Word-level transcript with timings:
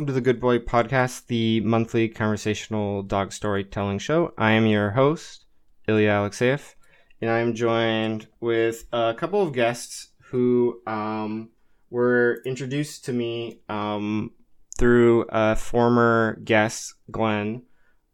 Welcome 0.00 0.14
to 0.14 0.18
the 0.18 0.22
Good 0.22 0.40
Boy 0.40 0.58
Podcast, 0.58 1.26
the 1.26 1.60
monthly 1.60 2.08
conversational 2.08 3.02
dog 3.02 3.34
storytelling 3.34 3.98
show. 3.98 4.32
I 4.38 4.52
am 4.52 4.64
your 4.64 4.92
host, 4.92 5.44
Ilya 5.88 6.08
Alexeeff, 6.08 6.74
and 7.20 7.30
I 7.30 7.40
am 7.40 7.54
joined 7.54 8.26
with 8.40 8.86
a 8.94 9.12
couple 9.12 9.42
of 9.42 9.52
guests 9.52 10.08
who 10.30 10.80
um, 10.86 11.50
were 11.90 12.40
introduced 12.46 13.04
to 13.04 13.12
me 13.12 13.60
um, 13.68 14.30
through 14.78 15.26
a 15.28 15.54
former 15.54 16.40
guest, 16.44 16.94
Glenn. 17.10 17.64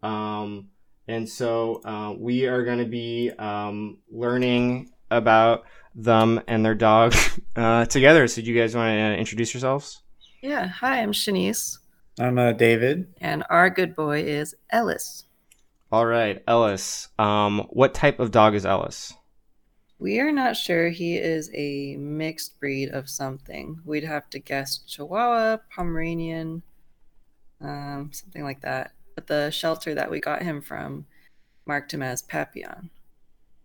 Um, 0.02 0.70
and 1.06 1.28
so 1.28 1.82
uh, 1.84 2.14
we 2.18 2.46
are 2.46 2.64
going 2.64 2.78
to 2.78 2.84
be 2.84 3.30
um, 3.38 3.98
learning 4.10 4.90
about 5.12 5.62
them 5.94 6.40
and 6.48 6.64
their 6.64 6.74
dog 6.74 7.14
uh, 7.54 7.84
together. 7.84 8.26
So, 8.26 8.42
do 8.42 8.50
you 8.50 8.60
guys 8.60 8.74
want 8.74 8.88
to 8.90 9.16
introduce 9.16 9.54
yourselves? 9.54 10.02
Yeah. 10.46 10.68
Hi, 10.68 11.02
I'm 11.02 11.10
Shanice. 11.10 11.78
I'm 12.20 12.38
uh, 12.38 12.52
David. 12.52 13.12
And 13.20 13.42
our 13.50 13.68
good 13.68 13.96
boy 13.96 14.22
is 14.22 14.54
Ellis. 14.70 15.24
All 15.90 16.06
right, 16.06 16.40
Ellis. 16.46 17.08
Um, 17.18 17.66
what 17.70 17.94
type 17.94 18.20
of 18.20 18.30
dog 18.30 18.54
is 18.54 18.64
Ellis? 18.64 19.12
We 19.98 20.20
are 20.20 20.30
not 20.30 20.56
sure. 20.56 20.88
He 20.90 21.16
is 21.16 21.50
a 21.52 21.96
mixed 21.96 22.60
breed 22.60 22.90
of 22.90 23.08
something. 23.08 23.80
We'd 23.84 24.04
have 24.04 24.30
to 24.30 24.38
guess 24.38 24.78
Chihuahua, 24.86 25.56
Pomeranian, 25.68 26.62
um, 27.60 28.10
something 28.12 28.44
like 28.44 28.60
that. 28.60 28.92
But 29.16 29.26
the 29.26 29.50
shelter 29.50 29.96
that 29.96 30.12
we 30.12 30.20
got 30.20 30.44
him 30.44 30.62
from 30.62 31.06
marked 31.66 31.92
him 31.92 32.04
as 32.04 32.22
Papillon, 32.22 32.90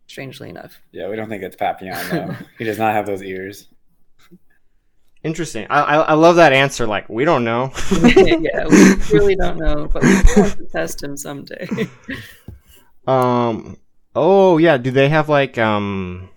strangely 0.07 0.49
enough. 0.49 0.81
Yeah, 0.91 1.09
we 1.09 1.15
don't 1.15 1.29
think 1.29 1.43
it's 1.43 1.55
Papillon, 1.55 2.09
though. 2.09 2.35
he 2.57 2.63
does 2.63 2.79
not 2.79 2.95
have 2.95 3.05
those 3.05 3.21
ears. 3.21 3.67
Interesting. 5.23 5.67
I, 5.69 5.81
I, 5.81 5.95
I 5.97 6.13
love 6.13 6.37
that 6.37 6.51
answer. 6.51 6.87
Like 6.87 7.07
we 7.07 7.25
don't 7.25 7.43
know. 7.43 7.71
yeah, 7.91 8.65
we 8.67 8.95
really 9.11 9.35
don't 9.35 9.57
know, 9.57 9.87
but 9.87 10.01
we 10.01 10.13
want 10.35 10.57
to 10.57 10.67
test 10.71 11.03
him 11.03 11.15
someday. 11.15 11.67
um. 13.07 13.77
Oh 14.15 14.57
yeah. 14.57 14.77
Do 14.77 14.89
they 14.89 15.09
have 15.09 15.29
like 15.29 15.59
um, 15.59 16.29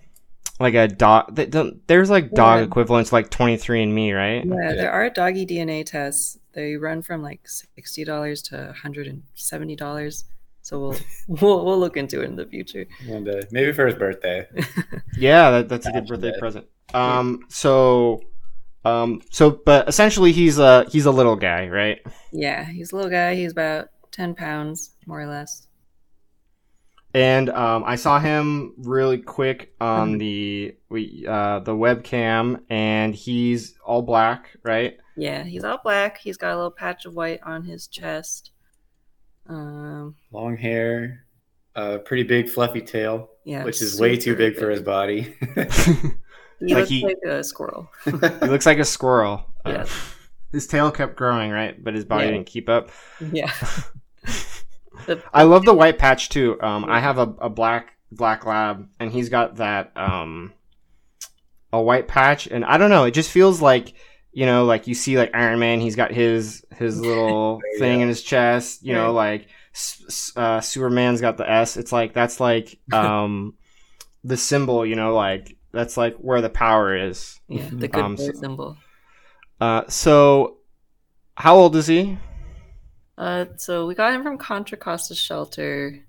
like 0.60 0.74
a 0.74 0.86
dog? 0.86 1.34
There's 1.86 2.10
like 2.10 2.32
dog 2.32 2.58
yeah. 2.58 2.64
equivalents 2.64 3.10
like 3.10 3.30
twenty 3.30 3.56
three 3.56 3.82
and 3.82 3.94
Me, 3.94 4.12
right? 4.12 4.44
Yeah, 4.44 4.74
there 4.74 4.92
are 4.92 5.08
doggy 5.08 5.46
DNA 5.46 5.86
tests. 5.86 6.38
They 6.52 6.76
run 6.76 7.00
from 7.00 7.22
like 7.22 7.48
sixty 7.48 8.04
dollars 8.04 8.42
to 8.42 8.74
hundred 8.74 9.06
and 9.06 9.22
seventy 9.34 9.76
dollars. 9.76 10.26
So 10.60 10.78
we'll 10.78 10.96
we'll 11.40 11.64
we'll 11.64 11.80
look 11.80 11.96
into 11.96 12.20
it 12.20 12.26
in 12.26 12.36
the 12.36 12.44
future. 12.44 12.84
One 13.06 13.24
day, 13.24 13.40
maybe 13.50 13.72
for 13.72 13.86
his 13.86 13.94
birthday. 13.94 14.46
yeah, 15.16 15.50
that, 15.52 15.70
that's 15.70 15.86
a 15.86 15.92
good 15.92 16.06
birthday 16.06 16.34
present. 16.38 16.66
Um. 16.92 17.46
So 17.48 18.20
um, 18.84 19.22
so, 19.30 19.50
but 19.50 19.88
essentially, 19.88 20.32
he's 20.32 20.58
a 20.58 20.84
he's 20.90 21.06
a 21.06 21.10
little 21.10 21.36
guy, 21.36 21.68
right? 21.68 22.00
Yeah, 22.32 22.64
he's 22.64 22.92
a 22.92 22.96
little 22.96 23.10
guy. 23.10 23.34
He's 23.34 23.52
about 23.52 23.88
ten 24.10 24.34
pounds, 24.34 24.94
more 25.06 25.20
or 25.20 25.26
less. 25.26 25.66
And 27.14 27.48
um, 27.50 27.84
I 27.86 27.94
saw 27.94 28.18
him 28.18 28.74
really 28.76 29.18
quick 29.18 29.72
on 29.80 30.10
mm-hmm. 30.10 30.18
the 30.18 30.76
we 30.90 31.24
uh, 31.28 31.60
the 31.60 31.72
webcam, 31.72 32.60
and 32.68 33.14
he's 33.14 33.78
all 33.84 34.02
black, 34.02 34.50
right? 34.64 34.98
Yeah, 35.16 35.44
he's 35.44 35.64
all 35.64 35.78
black. 35.82 36.18
He's 36.18 36.36
got 36.36 36.52
a 36.52 36.56
little 36.56 36.72
patch 36.72 37.06
of 37.06 37.14
white 37.14 37.40
on 37.44 37.62
his 37.62 37.86
chest. 37.86 38.50
Um, 39.46 40.16
long 40.32 40.56
hair, 40.56 41.24
a 41.76 41.78
uh, 41.78 41.98
pretty 41.98 42.24
big 42.24 42.48
fluffy 42.48 42.80
tail, 42.80 43.30
yeah, 43.44 43.64
which 43.64 43.80
is 43.80 44.00
way 44.00 44.16
too 44.16 44.34
big, 44.34 44.54
big 44.54 44.60
for 44.60 44.70
his 44.70 44.82
body. 44.82 45.36
He 46.60 46.74
like 46.74 46.76
looks 46.76 46.90
he, 46.90 47.04
like 47.04 47.22
a 47.26 47.44
squirrel. 47.44 47.90
he 48.04 48.10
looks 48.12 48.66
like 48.66 48.78
a 48.78 48.84
squirrel. 48.84 49.46
Yeah. 49.66 49.84
Uh, 49.84 49.86
his 50.52 50.66
tail 50.66 50.90
kept 50.90 51.16
growing, 51.16 51.50
right? 51.50 51.82
But 51.82 51.94
his 51.94 52.04
body 52.04 52.26
yeah. 52.26 52.32
didn't 52.32 52.46
keep 52.46 52.68
up. 52.68 52.90
Yeah. 53.32 53.50
I 55.32 55.44
love 55.44 55.64
the 55.64 55.72
white 55.72 55.98
patch 55.98 56.28
too. 56.28 56.60
Um, 56.60 56.84
I 56.84 57.00
have 57.00 57.16
a, 57.16 57.34
a 57.40 57.48
black 57.48 57.94
black 58.12 58.44
lab, 58.44 58.86
and 59.00 59.10
he's 59.10 59.30
got 59.30 59.56
that 59.56 59.90
um, 59.96 60.52
a 61.72 61.80
white 61.80 62.08
patch, 62.08 62.46
and 62.46 62.62
I 62.62 62.76
don't 62.76 62.90
know. 62.90 63.04
It 63.04 63.12
just 63.12 63.30
feels 63.30 63.62
like 63.62 63.94
you 64.32 64.46
know, 64.46 64.64
like 64.64 64.86
you 64.86 64.94
see 64.94 65.16
like 65.16 65.30
Iron 65.34 65.60
Man. 65.60 65.80
He's 65.80 65.96
got 65.96 66.12
his 66.12 66.64
his 66.76 67.00
little 67.00 67.60
thing 67.78 68.00
in 68.00 68.08
his 68.08 68.22
chest. 68.22 68.84
You 68.84 68.92
know, 68.92 69.12
like 69.12 69.48
uh, 70.36 70.60
Superman's 70.60 71.20
got 71.20 71.36
the 71.36 71.48
S. 71.50 71.76
It's 71.76 71.92
like 71.92 72.12
that's 72.12 72.40
like 72.40 72.78
um, 72.92 73.54
the 74.24 74.36
symbol. 74.36 74.84
You 74.84 74.96
know, 74.96 75.14
like 75.14 75.56
that's 75.74 75.96
like 75.96 76.14
where 76.16 76.40
the 76.40 76.50
power 76.50 76.96
is. 76.96 77.40
Yeah, 77.48 77.68
the 77.70 77.88
good 77.88 78.02
um, 78.02 78.16
so, 78.16 78.32
symbol. 78.32 78.76
Uh, 79.60 79.82
so 79.88 80.58
how 81.36 81.56
old 81.56 81.76
is 81.76 81.86
he? 81.86 82.18
Uh, 83.16 83.46
so 83.56 83.86
we 83.86 83.94
got 83.94 84.14
him 84.14 84.22
from 84.22 84.38
Contra 84.38 84.78
Costa 84.78 85.14
Shelter 85.14 86.04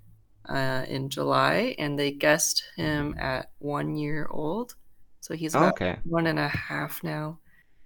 uh, 0.48 0.84
in 0.88 1.08
July, 1.08 1.74
and 1.78 1.98
they 1.98 2.10
guessed 2.10 2.64
him 2.76 3.14
at 3.18 3.50
one 3.58 3.96
year 3.96 4.28
old. 4.30 4.74
So 5.20 5.34
he's 5.34 5.54
about 5.54 5.74
okay. 5.74 5.98
one 6.04 6.26
and 6.26 6.38
a 6.38 6.48
half 6.48 7.02
now. 7.02 7.38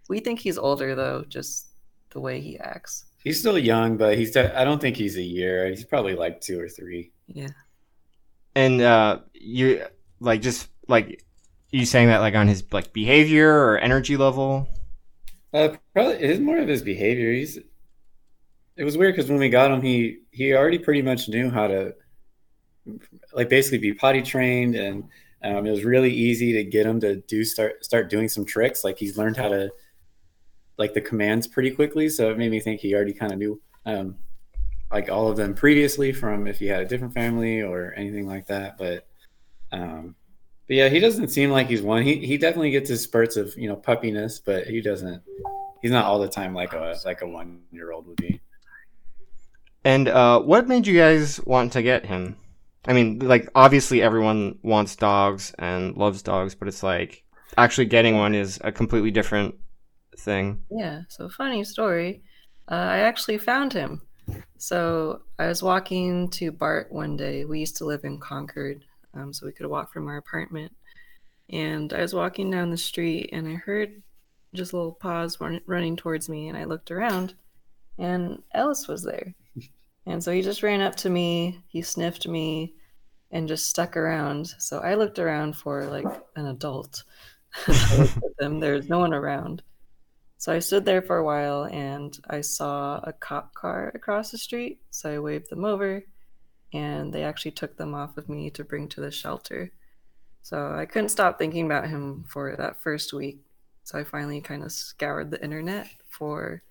We 0.08 0.20
think 0.20 0.40
he's 0.40 0.58
older 0.58 0.94
though, 0.94 1.24
just 1.28 1.69
the 2.10 2.20
way 2.20 2.40
he 2.40 2.58
acts. 2.58 3.04
He's 3.22 3.38
still 3.38 3.58
young, 3.58 3.96
but 3.96 4.19
he's. 4.19 4.32
De- 4.32 4.58
I 4.58 4.64
don't 4.64 4.80
think 4.80 4.96
he's 4.96 5.16
a 5.16 5.22
year. 5.22 5.69
He's 5.69 5.84
probably 5.84 6.14
like 6.14 6.40
two 6.40 6.60
or 6.60 6.69
three. 6.69 7.12
Yeah. 7.26 7.48
And 8.54 8.80
uh, 8.80 9.20
you 9.32 9.84
like 10.20 10.42
just 10.42 10.69
like 10.88 11.24
you 11.70 11.86
saying 11.86 12.08
that 12.08 12.19
like 12.19 12.34
on 12.34 12.48
his 12.48 12.64
like 12.72 12.92
behavior 12.92 13.50
or 13.50 13.78
energy 13.78 14.16
level? 14.16 14.69
Uh, 15.53 15.76
probably 15.92 16.14
it 16.14 16.31
is 16.31 16.41
more 16.41 16.58
of 16.58 16.69
his 16.69 16.82
behavior. 16.82 17.32
He's. 17.32 17.58
It 18.76 18.84
was 18.84 18.97
weird 18.97 19.14
because 19.14 19.28
when 19.31 19.41
we 19.41 19.50
got 19.50 19.70
him, 19.70 19.82
he 19.82 20.20
he 20.31 20.54
already 20.54 20.78
pretty 20.78 21.03
much 21.03 21.28
knew 21.28 21.50
how 21.50 21.66
to, 21.66 21.94
like, 23.34 23.50
basically 23.50 23.78
be 23.78 23.92
potty 23.92 24.22
trained, 24.22 24.75
and 24.75 25.04
um, 25.42 25.66
it 25.66 25.70
was 25.70 25.84
really 25.84 26.12
easy 26.12 26.53
to 26.54 26.64
get 26.64 26.86
him 26.86 27.00
to 27.00 27.16
do 27.16 27.44
start 27.44 27.84
start 27.84 28.08
doing 28.08 28.28
some 28.28 28.44
tricks. 28.44 28.82
Like 28.82 28.98
he's 28.98 29.19
learned 29.19 29.37
how 29.37 29.48
to, 29.48 29.70
like 30.78 30.94
the 30.94 31.00
commands 31.00 31.47
pretty 31.47 31.72
quickly. 31.72 32.08
So 32.08 32.31
it 32.31 32.38
made 32.38 32.50
me 32.50 32.60
think 32.60 32.81
he 32.81 32.94
already 32.94 33.12
kind 33.12 33.32
of 33.32 33.38
knew, 33.38 33.60
um, 33.84 34.16
like 34.91 35.10
all 35.10 35.28
of 35.28 35.37
them 35.37 35.54
previously 35.54 36.12
from 36.12 36.47
if 36.47 36.58
he 36.58 36.66
had 36.66 36.81
a 36.81 36.87
different 36.87 37.12
family 37.12 37.60
or 37.60 37.92
anything 37.97 38.26
like 38.26 38.47
that. 38.47 38.78
But 38.78 39.06
um, 39.72 40.14
but 40.70 40.76
yeah, 40.76 40.88
he 40.88 41.00
doesn't 41.00 41.31
seem 41.31 41.50
like 41.50 41.66
he's 41.66 41.82
one. 41.82 42.04
He 42.04 42.25
he 42.25 42.38
definitely 42.38 42.70
gets 42.70 42.88
his 42.88 43.03
spurts 43.03 43.36
of 43.36 43.53
you 43.58 43.69
know 43.69 43.75
puppiness, 43.75 44.41
but 44.42 44.69
he 44.69 44.81
doesn't. 44.81 45.20
He's 45.82 45.91
not 45.91 46.04
all 46.04 46.20
the 46.20 46.28
time 46.28 46.54
like 46.54 46.75
a 46.75 46.97
like 47.04 47.22
a 47.22 47.26
one 47.26 47.62
year 47.72 47.91
old 47.91 48.06
would 48.06 48.19
be. 48.19 48.41
And 49.84 50.06
uh, 50.06 50.41
what 50.42 50.69
made 50.69 50.86
you 50.86 50.97
guys 50.97 51.41
want 51.44 51.72
to 51.72 51.82
get 51.82 52.06
him? 52.06 52.36
I 52.86 52.92
mean, 52.92 53.19
like 53.19 53.48
obviously 53.53 54.00
everyone 54.00 54.60
wants 54.62 54.94
dogs 54.94 55.53
and 55.58 55.97
loves 55.97 56.22
dogs, 56.22 56.54
but 56.54 56.69
it's 56.69 56.84
like 56.84 57.25
actually 57.58 57.87
getting 57.87 58.16
one 58.16 58.37
is 58.37 58.60
a 58.62 58.70
completely 58.70 59.10
different 59.10 59.56
thing. 60.19 60.62
Yeah. 60.70 61.00
So 61.08 61.28
funny 61.31 61.64
story. 61.64 62.22
Uh, 62.70 62.75
I 62.75 62.98
actually 62.98 63.38
found 63.38 63.72
him. 63.72 64.02
So 64.58 65.22
I 65.37 65.49
was 65.49 65.64
walking 65.64 66.31
to 66.31 66.52
BART 66.52 66.93
one 66.93 67.17
day. 67.17 67.44
We 67.44 67.58
used 67.58 67.78
to 67.78 67.87
live 67.87 68.05
in 68.05 68.20
Concord, 68.20 68.84
um, 69.14 69.32
so 69.32 69.46
we 69.46 69.52
could 69.52 69.66
walk 69.66 69.92
from 69.92 70.08
our 70.08 70.16
apartment. 70.16 70.72
And 71.48 71.92
I 71.92 72.00
was 72.02 72.14
walking 72.14 72.50
down 72.50 72.70
the 72.70 72.76
street 72.76 73.30
and 73.32 73.48
I 73.48 73.54
heard 73.54 74.02
just 74.54 74.72
a 74.72 74.76
little 74.76 74.92
paws 74.92 75.40
run, 75.40 75.60
running 75.66 75.96
towards 75.96 76.28
me. 76.28 76.48
And 76.48 76.56
I 76.56 76.64
looked 76.64 76.90
around 76.90 77.34
and 77.98 78.42
Ellis 78.52 78.88
was 78.88 79.02
there. 79.02 79.34
And 80.06 80.24
so 80.24 80.32
he 80.32 80.40
just 80.40 80.62
ran 80.62 80.80
up 80.80 80.96
to 80.96 81.10
me, 81.10 81.62
he 81.68 81.82
sniffed 81.82 82.26
me, 82.26 82.74
and 83.30 83.46
just 83.46 83.68
stuck 83.68 83.98
around. 83.98 84.46
So 84.58 84.78
I 84.78 84.94
looked 84.94 85.18
around 85.18 85.56
for 85.56 85.84
like 85.84 86.06
an 86.36 86.46
adult. 86.46 87.04
them. 88.38 88.60
There's 88.60 88.88
no 88.88 88.98
one 88.98 89.14
around. 89.14 89.62
So 90.38 90.52
I 90.52 90.58
stood 90.58 90.84
there 90.84 91.02
for 91.02 91.18
a 91.18 91.24
while 91.24 91.64
and 91.64 92.18
I 92.30 92.40
saw 92.40 93.00
a 93.04 93.12
cop 93.12 93.54
car 93.54 93.92
across 93.94 94.30
the 94.30 94.38
street. 94.38 94.80
So 94.90 95.10
I 95.10 95.18
waved 95.18 95.50
them 95.50 95.64
over 95.64 96.02
and 96.72 97.12
they 97.12 97.25
actually 97.25 97.50
took 97.52 97.76
them 97.76 97.94
off 97.94 98.17
of 98.17 98.28
me 98.28 98.50
to 98.50 98.64
bring 98.64 98.88
to 98.88 99.00
the 99.00 99.11
shelter. 99.11 99.70
So 100.43 100.72
I 100.75 100.87
couldn't 100.87 101.08
stop 101.11 101.38
thinking 101.38 101.67
about 101.67 101.88
him 101.88 102.25
for 102.28 102.55
that 102.56 102.82
first 102.82 103.12
week. 103.12 103.40
So 103.84 103.99
I 103.99 104.05
finally 104.05 104.40
kind 104.40 104.62
of 104.62 104.72
scoured 104.72 105.31
the 105.31 105.43
internet 105.43 105.88
for 106.08 106.62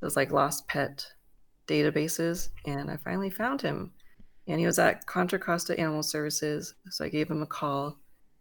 those 0.00 0.16
like 0.16 0.32
lost 0.32 0.66
pet 0.68 1.06
databases 1.66 2.48
and 2.64 2.90
I 2.90 2.96
finally 2.96 3.30
found 3.30 3.60
him. 3.60 3.92
And 4.48 4.58
he 4.58 4.66
was 4.66 4.78
at 4.78 5.06
Contra 5.06 5.38
Costa 5.38 5.78
Animal 5.78 6.02
Services. 6.02 6.74
So 6.90 7.04
I 7.04 7.08
gave 7.08 7.30
him 7.30 7.42
a 7.42 7.46
call 7.46 7.98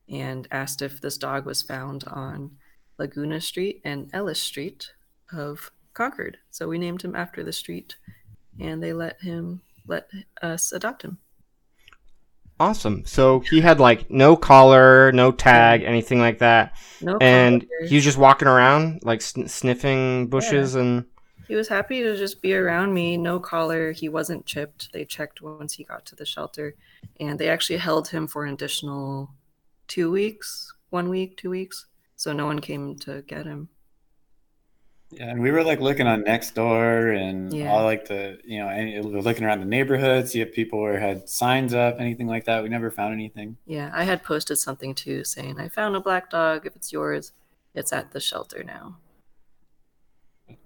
and 0.10 0.48
asked 0.52 0.82
if 0.82 1.00
this 1.00 1.18
dog 1.18 1.46
was 1.46 1.62
found 1.62 2.04
on 2.06 2.52
Laguna 2.98 3.40
Street 3.40 3.82
and 3.86 4.10
Ellis 4.14 4.42
Street 4.42 4.92
of 5.32 5.72
Concord. 5.94 6.38
So 6.50 6.68
we 6.68 6.78
named 6.78 7.02
him 7.02 7.16
after 7.16 7.44
the 7.44 7.54
street 7.54 7.96
and 8.60 8.82
they 8.82 8.94
let 8.94 9.22
him 9.22 9.62
let 9.88 10.10
us 10.42 10.72
adopt 10.72 11.04
him. 11.04 11.18
Awesome. 12.60 13.04
So 13.06 13.40
he 13.40 13.60
had 13.60 13.80
like 13.80 14.12
no 14.12 14.36
collar, 14.36 15.12
no 15.14 15.32
tag, 15.32 15.82
anything 15.82 16.20
like 16.20 16.40
that. 16.40 16.78
No 17.02 17.18
and 17.20 17.62
collar. 17.62 17.90
he 17.90 17.96
was 17.96 18.04
just 18.04 18.20
walking 18.20 18.48
around, 18.48 19.02
like 19.04 19.22
sn- 19.22 19.48
sniffing 19.48 20.28
bushes 20.28 20.76
yeah. 20.76 20.82
and. 20.82 21.06
He 21.48 21.56
was 21.56 21.68
happy 21.68 22.04
to 22.04 22.16
just 22.16 22.42
be 22.42 22.54
around 22.54 22.94
me. 22.94 23.18
No 23.18 23.40
collar. 23.40 23.92
He 23.92 24.10
wasn't 24.10 24.46
chipped. 24.46 24.94
They 24.94 25.06
checked 25.06 25.42
once 25.42 25.74
he 25.74 25.84
got 25.84 26.06
to 26.06 26.16
the 26.16 26.26
shelter, 26.26 26.76
and 27.20 27.38
they 27.38 27.50
actually 27.50 27.78
held 27.78 28.08
him 28.08 28.28
for 28.28 28.46
an 28.46 28.54
additional 28.54 29.32
two 29.88 30.12
weeks, 30.12 30.72
one 30.92 31.10
week, 31.10 31.38
two 31.38 31.50
weeks. 31.50 31.88
So 32.16 32.32
no 32.32 32.46
one 32.46 32.60
came 32.60 32.96
to 33.00 33.24
get 33.24 33.48
him. 33.48 33.70
Yeah, 35.12 35.30
and 35.30 35.42
we 35.42 35.52
were 35.52 35.64
like 35.64 35.80
looking 35.82 36.08
on 36.08 36.24
Nextdoor 36.24 37.16
and 37.18 37.54
Yeah. 37.54 37.70
all 37.72 37.84
like 37.84 38.08
the 38.08 38.40
you 38.46 38.60
know, 38.60 38.70
any, 38.70 39.00
we 39.00 39.12
were 39.12 39.22
looking 39.22 39.44
around 39.44 39.60
the 39.60 39.66
neighborhood, 39.66 40.30
see 40.30 40.42
if 40.42 40.54
people 40.54 40.80
were 40.80 40.98
had 40.98 41.28
signs 41.28 41.74
up, 41.74 41.98
anything 42.00 42.28
like 42.28 42.46
that. 42.46 42.64
We 42.64 42.70
never 42.70 42.90
found 42.90 43.14
anything. 43.14 43.58
Yeah, 43.66 43.92
I 43.94 44.04
had 44.06 44.24
posted 44.24 44.58
something 44.58 44.96
too 44.96 45.24
saying, 45.24 45.60
I 45.60 45.68
found 45.68 45.96
a 45.96 46.00
black 46.00 46.30
dog. 46.30 46.66
If 46.66 46.76
it's 46.76 46.94
yours, 46.94 47.34
it's 47.76 47.92
at 47.92 48.12
the 48.12 48.20
shelter 48.20 48.64
now. 48.64 48.98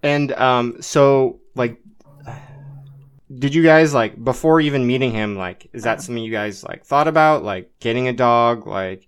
And 0.03 0.31
um, 0.33 0.81
so 0.81 1.39
like, 1.56 1.81
did 3.33 3.56
you 3.56 3.63
guys 3.63 3.94
like 3.94 4.24
before 4.24 4.62
even 4.62 4.86
meeting 4.86 5.12
him? 5.12 5.36
Like, 5.36 5.69
is 5.74 5.83
that 5.83 6.01
something 6.01 6.24
you 6.24 6.31
guys 6.31 6.63
like 6.63 6.86
thought 6.86 7.07
about? 7.07 7.44
Like 7.44 7.71
getting 7.80 8.07
a 8.07 8.13
dog? 8.13 8.68
Like, 8.68 9.07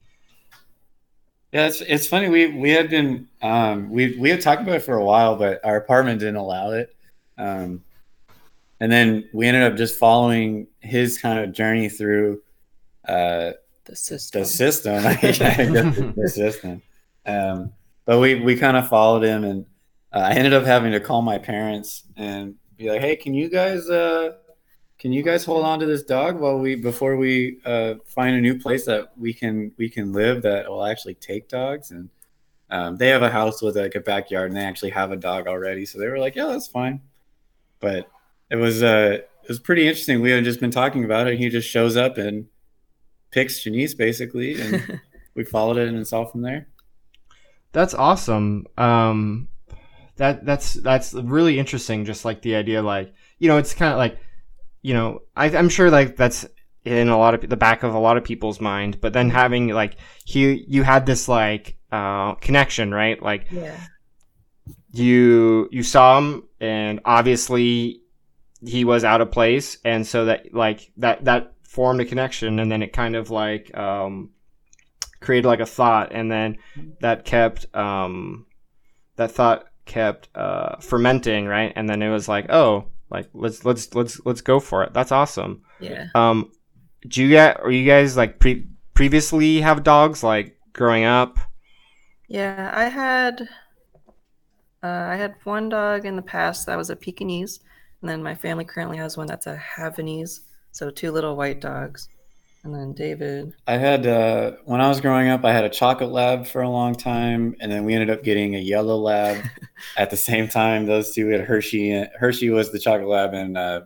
Yeah, 1.54 1.68
it's 1.68 1.82
it's 1.82 2.08
funny. 2.08 2.30
We 2.30 2.48
we 2.48 2.72
had 2.72 2.90
been 2.90 3.28
um, 3.42 3.90
we 3.90 4.18
we 4.18 4.30
had 4.30 4.42
talked 4.42 4.62
about 4.62 4.76
it 4.76 4.84
for 4.84 4.96
a 4.96 5.04
while, 5.04 5.36
but 5.38 5.64
our 5.64 5.78
apartment 5.78 6.20
didn't 6.20 6.36
allow 6.36 6.72
it. 6.72 6.94
Um, 7.38 7.84
and 8.80 8.92
then 8.92 9.30
we 9.34 9.48
ended 9.48 9.64
up 9.64 9.76
just 9.78 9.98
following 9.98 10.68
his 10.82 11.18
kind 11.18 11.40
of 11.40 11.52
journey 11.54 11.90
through 11.90 12.42
uh, 13.08 13.54
The 13.86 13.96
system. 13.96 14.42
the 14.42 14.46
system. 14.46 14.94
Yeah, 15.04 15.10
I 15.12 15.14
guess 15.14 15.96
the, 15.96 16.14
the 16.16 16.30
system. 16.30 16.82
Um, 17.26 17.72
but 18.06 18.20
we 18.20 18.36
we 18.36 18.56
kind 18.58 18.76
of 18.78 18.88
followed 18.90 19.24
him, 19.24 19.44
and 19.46 19.66
uh, 20.14 20.20
I 20.20 20.32
ended 20.34 20.54
up 20.54 20.66
having 20.66 20.92
to 20.92 21.00
call 21.00 21.22
my 21.22 21.38
parents 21.38 22.04
and 22.18 22.56
be 22.78 22.90
like, 22.90 23.02
"Hey, 23.02 23.16
can 23.16 23.34
you 23.34 23.50
guys 23.50 23.90
uh, 23.90 24.34
can 25.00 25.14
you 25.14 25.22
guys 25.22 25.46
hold 25.46 25.64
on 25.64 25.80
to 25.80 25.86
this 25.86 26.04
dog 26.04 26.40
while 26.40 26.58
we 26.58 26.76
before 26.76 27.18
we 27.18 27.60
uh, 27.66 27.96
find 28.06 28.36
a 28.36 28.42
new 28.42 28.60
place 28.60 28.86
that 28.86 29.18
we 29.18 29.34
can 29.34 29.72
we 29.78 29.90
can 29.90 30.12
live 30.12 30.42
that 30.42 30.70
will 30.70 30.86
actually 30.86 31.16
take 31.16 31.50
dogs?" 31.50 31.92
And 31.92 32.10
um, 32.70 32.98
they 32.98 33.10
have 33.10 33.22
a 33.22 33.30
house 33.30 33.62
with 33.62 33.78
like 33.78 33.96
a 33.96 34.00
backyard, 34.00 34.50
and 34.50 34.58
they 34.58 34.64
actually 34.64 34.92
have 34.92 35.12
a 35.12 35.18
dog 35.18 35.48
already, 35.48 35.86
so 35.86 36.00
they 36.00 36.08
were 36.08 36.20
like, 36.20 36.36
"Yeah, 36.36 36.48
that's 36.48 36.68
fine." 36.68 37.02
But 37.80 38.10
it 38.50 38.56
was 38.56 38.82
uh, 38.82 39.20
it 39.44 39.48
was 39.48 39.60
pretty 39.60 39.88
interesting. 39.88 40.22
We 40.22 40.32
had 40.32 40.44
just 40.44 40.60
been 40.60 40.72
talking 40.72 41.06
about 41.06 41.28
it. 41.28 41.32
and 41.32 41.40
He 41.40 41.50
just 41.50 41.70
shows 41.70 41.96
up 41.96 42.18
and 42.18 42.48
picks 43.32 43.64
Janice 43.64 43.94
basically, 43.94 44.60
and 44.60 45.00
we 45.36 45.44
followed 45.44 45.78
it 45.78 45.90
and 45.90 46.08
saw 46.08 46.26
from 46.26 46.42
there. 46.42 46.68
That's 47.72 47.94
awesome. 47.94 48.66
Um, 48.78 49.48
that 50.16 50.44
that's 50.46 50.74
that's 50.74 51.14
really 51.14 51.60
interesting. 51.60 52.04
Just 52.04 52.26
like 52.26 52.42
the 52.42 52.56
idea, 52.56 52.82
like 52.82 53.14
you 53.38 53.48
know, 53.48 53.58
it's 53.58 53.74
kind 53.74 53.92
of 53.92 54.00
like 54.00 54.18
you 54.82 54.94
know, 54.94 55.22
I, 55.36 55.46
I'm 55.46 55.70
sure 55.70 55.90
like 55.90 56.16
that's 56.16 56.46
in 56.86 57.10
a 57.10 57.18
lot 57.18 57.34
of 57.34 57.50
the 57.50 57.58
back 57.58 57.84
of 57.84 57.94
a 57.94 58.00
lot 58.00 58.18
of 58.18 58.24
people's 58.24 58.62
mind. 58.62 59.02
But 59.02 59.14
then 59.14 59.30
having 59.30 59.70
like 59.70 59.98
he, 60.26 60.66
you 60.68 60.84
had 60.84 61.06
this 61.06 61.28
like 61.28 61.78
uh, 61.92 62.36
connection, 62.36 62.94
right? 62.94 63.22
Like 63.22 63.48
yeah. 63.52 63.80
you 64.92 65.68
you 65.72 65.84
saw 65.84 66.18
him, 66.18 66.44
and 66.60 67.00
obviously 67.06 68.02
he 68.66 68.86
was 68.86 69.04
out 69.04 69.22
of 69.22 69.32
place, 69.32 69.78
and 69.84 70.06
so 70.06 70.26
that 70.26 70.54
like 70.54 70.92
that 70.98 71.26
that 71.26 71.54
formed 71.64 72.02
a 72.02 72.06
connection, 72.06 72.60
and 72.60 72.72
then 72.72 72.82
it 72.82 72.94
kind 72.94 73.16
of 73.16 73.30
like 73.30 73.76
um, 73.78 74.32
created 75.20 75.48
like 75.48 75.60
a 75.60 75.66
thought, 75.66 76.12
and 76.12 76.32
then 76.32 76.58
that 77.02 77.26
kept 77.26 77.74
um, 77.76 78.46
that 79.18 79.32
thought 79.32 79.68
kept 79.86 80.30
uh, 80.36 80.78
fermenting, 80.78 81.46
right? 81.46 81.74
And 81.76 81.90
then 81.90 82.02
it 82.02 82.10
was 82.10 82.28
like, 82.28 82.52
oh, 82.52 82.86
like 83.10 83.30
let's 83.34 83.64
let's 83.66 83.94
let's 83.96 84.20
let's 84.26 84.42
go 84.42 84.60
for 84.60 84.84
it. 84.84 84.94
That's 84.94 85.12
awesome. 85.12 85.64
Yeah. 85.80 86.08
Um, 86.16 86.52
do 87.08 87.24
you 87.24 87.30
get? 87.30 87.60
Are 87.60 87.72
you 87.72 87.86
guys 87.86 88.18
like 88.18 88.40
pre- 88.40 88.68
previously 88.94 89.62
have 89.62 89.84
dogs 89.84 90.24
like 90.24 90.58
growing 90.74 91.06
up? 91.06 91.38
Yeah, 92.28 92.72
I 92.74 92.86
had 92.86 93.48
uh, 94.84 94.88
I 94.88 95.16
had 95.16 95.36
one 95.44 95.70
dog 95.70 96.06
in 96.06 96.16
the 96.16 96.22
past 96.22 96.66
that 96.66 96.78
was 96.78 96.90
a 96.90 96.96
Pekingese, 96.96 97.62
and 98.02 98.10
then 98.10 98.22
my 98.22 98.36
family 98.36 98.66
currently 98.66 98.98
has 98.98 99.18
one 99.18 99.28
that's 99.28 99.48
a 99.48 99.62
Havanese, 99.78 100.42
so 100.72 100.90
two 100.90 101.12
little 101.12 101.36
white 101.36 101.62
dogs. 101.62 102.10
And 102.68 102.76
then 102.76 102.92
David, 102.92 103.54
I 103.66 103.78
had 103.78 104.06
uh, 104.06 104.52
when 104.66 104.82
I 104.82 104.90
was 104.90 105.00
growing 105.00 105.30
up, 105.30 105.46
I 105.46 105.54
had 105.54 105.64
a 105.64 105.70
chocolate 105.70 106.12
lab 106.12 106.46
for 106.46 106.62
a 106.62 106.70
long 106.70 106.96
time, 106.96 107.56
and 107.62 107.72
then 107.72 107.86
we 107.86 107.94
ended 107.94 108.10
up 108.10 108.24
getting 108.26 108.56
a 108.56 108.60
yellow 108.60 108.98
lab 108.98 109.42
at 109.98 110.10
the 110.10 110.18
same 110.18 110.50
time. 110.50 110.86
Those 110.86 111.16
two 111.16 111.28
we 111.28 111.32
had 111.32 111.46
Hershey. 111.46 112.06
Hershey 112.20 112.50
was 112.50 112.74
the 112.74 112.78
chocolate 112.80 113.08
lab, 113.08 113.34
and 113.34 113.58
uh, 113.58 113.82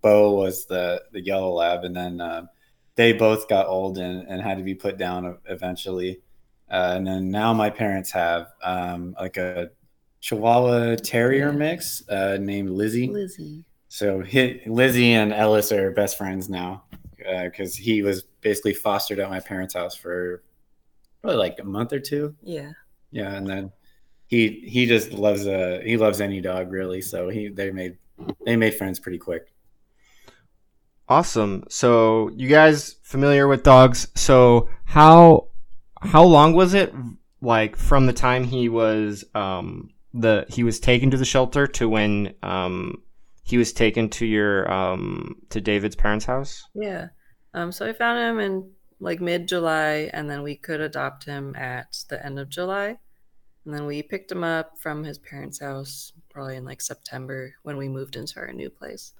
Bo 0.00 0.32
was 0.36 0.64
the 0.64 1.02
the 1.12 1.20
yellow 1.20 1.52
lab, 1.52 1.84
and 1.84 1.94
then 1.94 2.18
uh, 2.22 2.46
they 2.94 3.12
both 3.12 3.46
got 3.46 3.66
old 3.66 3.98
and, 3.98 4.26
and 4.26 4.40
had 4.40 4.56
to 4.56 4.64
be 4.64 4.74
put 4.74 4.96
down 4.96 5.36
eventually. 5.44 6.22
Uh, 6.70 6.94
and 6.96 7.06
then 7.06 7.30
now 7.30 7.52
my 7.52 7.68
parents 7.68 8.10
have 8.12 8.46
um, 8.62 9.14
like 9.20 9.36
a 9.36 9.68
Chihuahua 10.22 10.96
Terrier 10.96 11.50
Yeah. 11.50 11.58
mix 11.58 12.08
uh, 12.08 12.38
named 12.40 12.70
Lizzie. 12.70 13.08
Lizzie. 13.08 13.64
So 13.88 14.24
Lizzie 14.66 15.12
and 15.12 15.30
Ellis 15.30 15.70
are 15.72 15.90
best 15.90 16.16
friends 16.16 16.48
now 16.48 16.84
because 17.44 17.74
he 17.74 18.02
was 18.02 18.22
basically 18.40 18.74
fostered 18.74 19.18
at 19.18 19.30
my 19.30 19.40
parents' 19.40 19.74
house 19.74 19.94
for 19.94 20.42
probably 21.22 21.38
like 21.38 21.58
a 21.58 21.64
month 21.64 21.92
or 21.92 22.00
two. 22.00 22.34
Yeah. 22.42 22.72
Yeah, 23.10 23.34
and 23.34 23.46
then 23.46 23.72
he 24.26 24.64
he 24.66 24.86
just 24.86 25.12
loves 25.12 25.46
uh 25.46 25.80
he 25.84 25.96
loves 25.96 26.20
any 26.20 26.40
dog 26.40 26.72
really. 26.72 27.00
So 27.00 27.28
he 27.28 27.48
they 27.48 27.70
made 27.70 27.96
they 28.44 28.56
made 28.56 28.74
friends 28.74 28.98
pretty 28.98 29.18
quick. 29.18 29.52
Awesome. 31.08 31.64
So 31.68 32.30
you 32.34 32.48
guys 32.48 32.96
familiar 33.02 33.46
with 33.46 33.62
dogs? 33.62 34.08
So 34.14 34.68
how 34.84 35.48
how 36.00 36.24
long 36.24 36.54
was 36.54 36.74
it 36.74 36.92
like 37.40 37.76
from 37.76 38.06
the 38.06 38.12
time 38.12 38.44
he 38.44 38.68
was 38.68 39.24
um 39.34 39.90
the 40.12 40.46
he 40.48 40.64
was 40.64 40.80
taken 40.80 41.10
to 41.10 41.16
the 41.16 41.24
shelter 41.24 41.66
to 41.66 41.88
when 41.88 42.34
um 42.42 43.02
he 43.42 43.58
was 43.58 43.72
taken 43.72 44.08
to 44.08 44.26
your 44.26 44.70
um 44.72 45.36
to 45.50 45.60
David's 45.60 45.96
parents' 45.96 46.24
house? 46.24 46.64
Yeah. 46.74 47.08
Um, 47.54 47.72
so 47.72 47.86
I 47.86 47.92
found 47.92 48.18
him 48.18 48.40
in 48.40 48.70
like 49.00 49.20
mid 49.20 49.48
July, 49.48 50.10
and 50.12 50.28
then 50.28 50.42
we 50.42 50.56
could 50.56 50.80
adopt 50.80 51.24
him 51.24 51.54
at 51.56 52.04
the 52.08 52.24
end 52.24 52.38
of 52.38 52.48
July. 52.48 52.98
And 53.64 53.72
then 53.72 53.86
we 53.86 54.02
picked 54.02 54.30
him 54.30 54.44
up 54.44 54.78
from 54.78 55.04
his 55.04 55.18
parents' 55.18 55.60
house 55.60 56.12
probably 56.28 56.56
in 56.56 56.64
like 56.64 56.82
September 56.82 57.54
when 57.62 57.76
we 57.76 57.88
moved 57.88 58.16
into 58.16 58.38
our 58.40 58.52
new 58.52 58.68
place. 58.68 59.12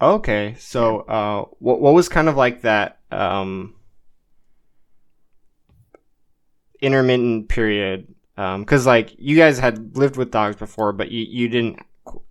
Okay. 0.00 0.56
So 0.58 1.00
uh 1.00 1.44
what 1.58 1.80
what 1.80 1.94
was 1.94 2.08
kind 2.08 2.28
of 2.28 2.36
like 2.36 2.62
that 2.62 2.98
um 3.10 3.74
intermittent 6.80 7.50
period 7.50 8.14
um 8.38 8.64
cuz 8.64 8.86
like 8.86 9.14
you 9.18 9.36
guys 9.36 9.58
had 9.58 9.96
lived 9.96 10.16
with 10.16 10.30
dogs 10.30 10.56
before 10.56 10.92
but 10.94 11.10
you 11.10 11.26
you 11.28 11.48
didn't 11.48 11.78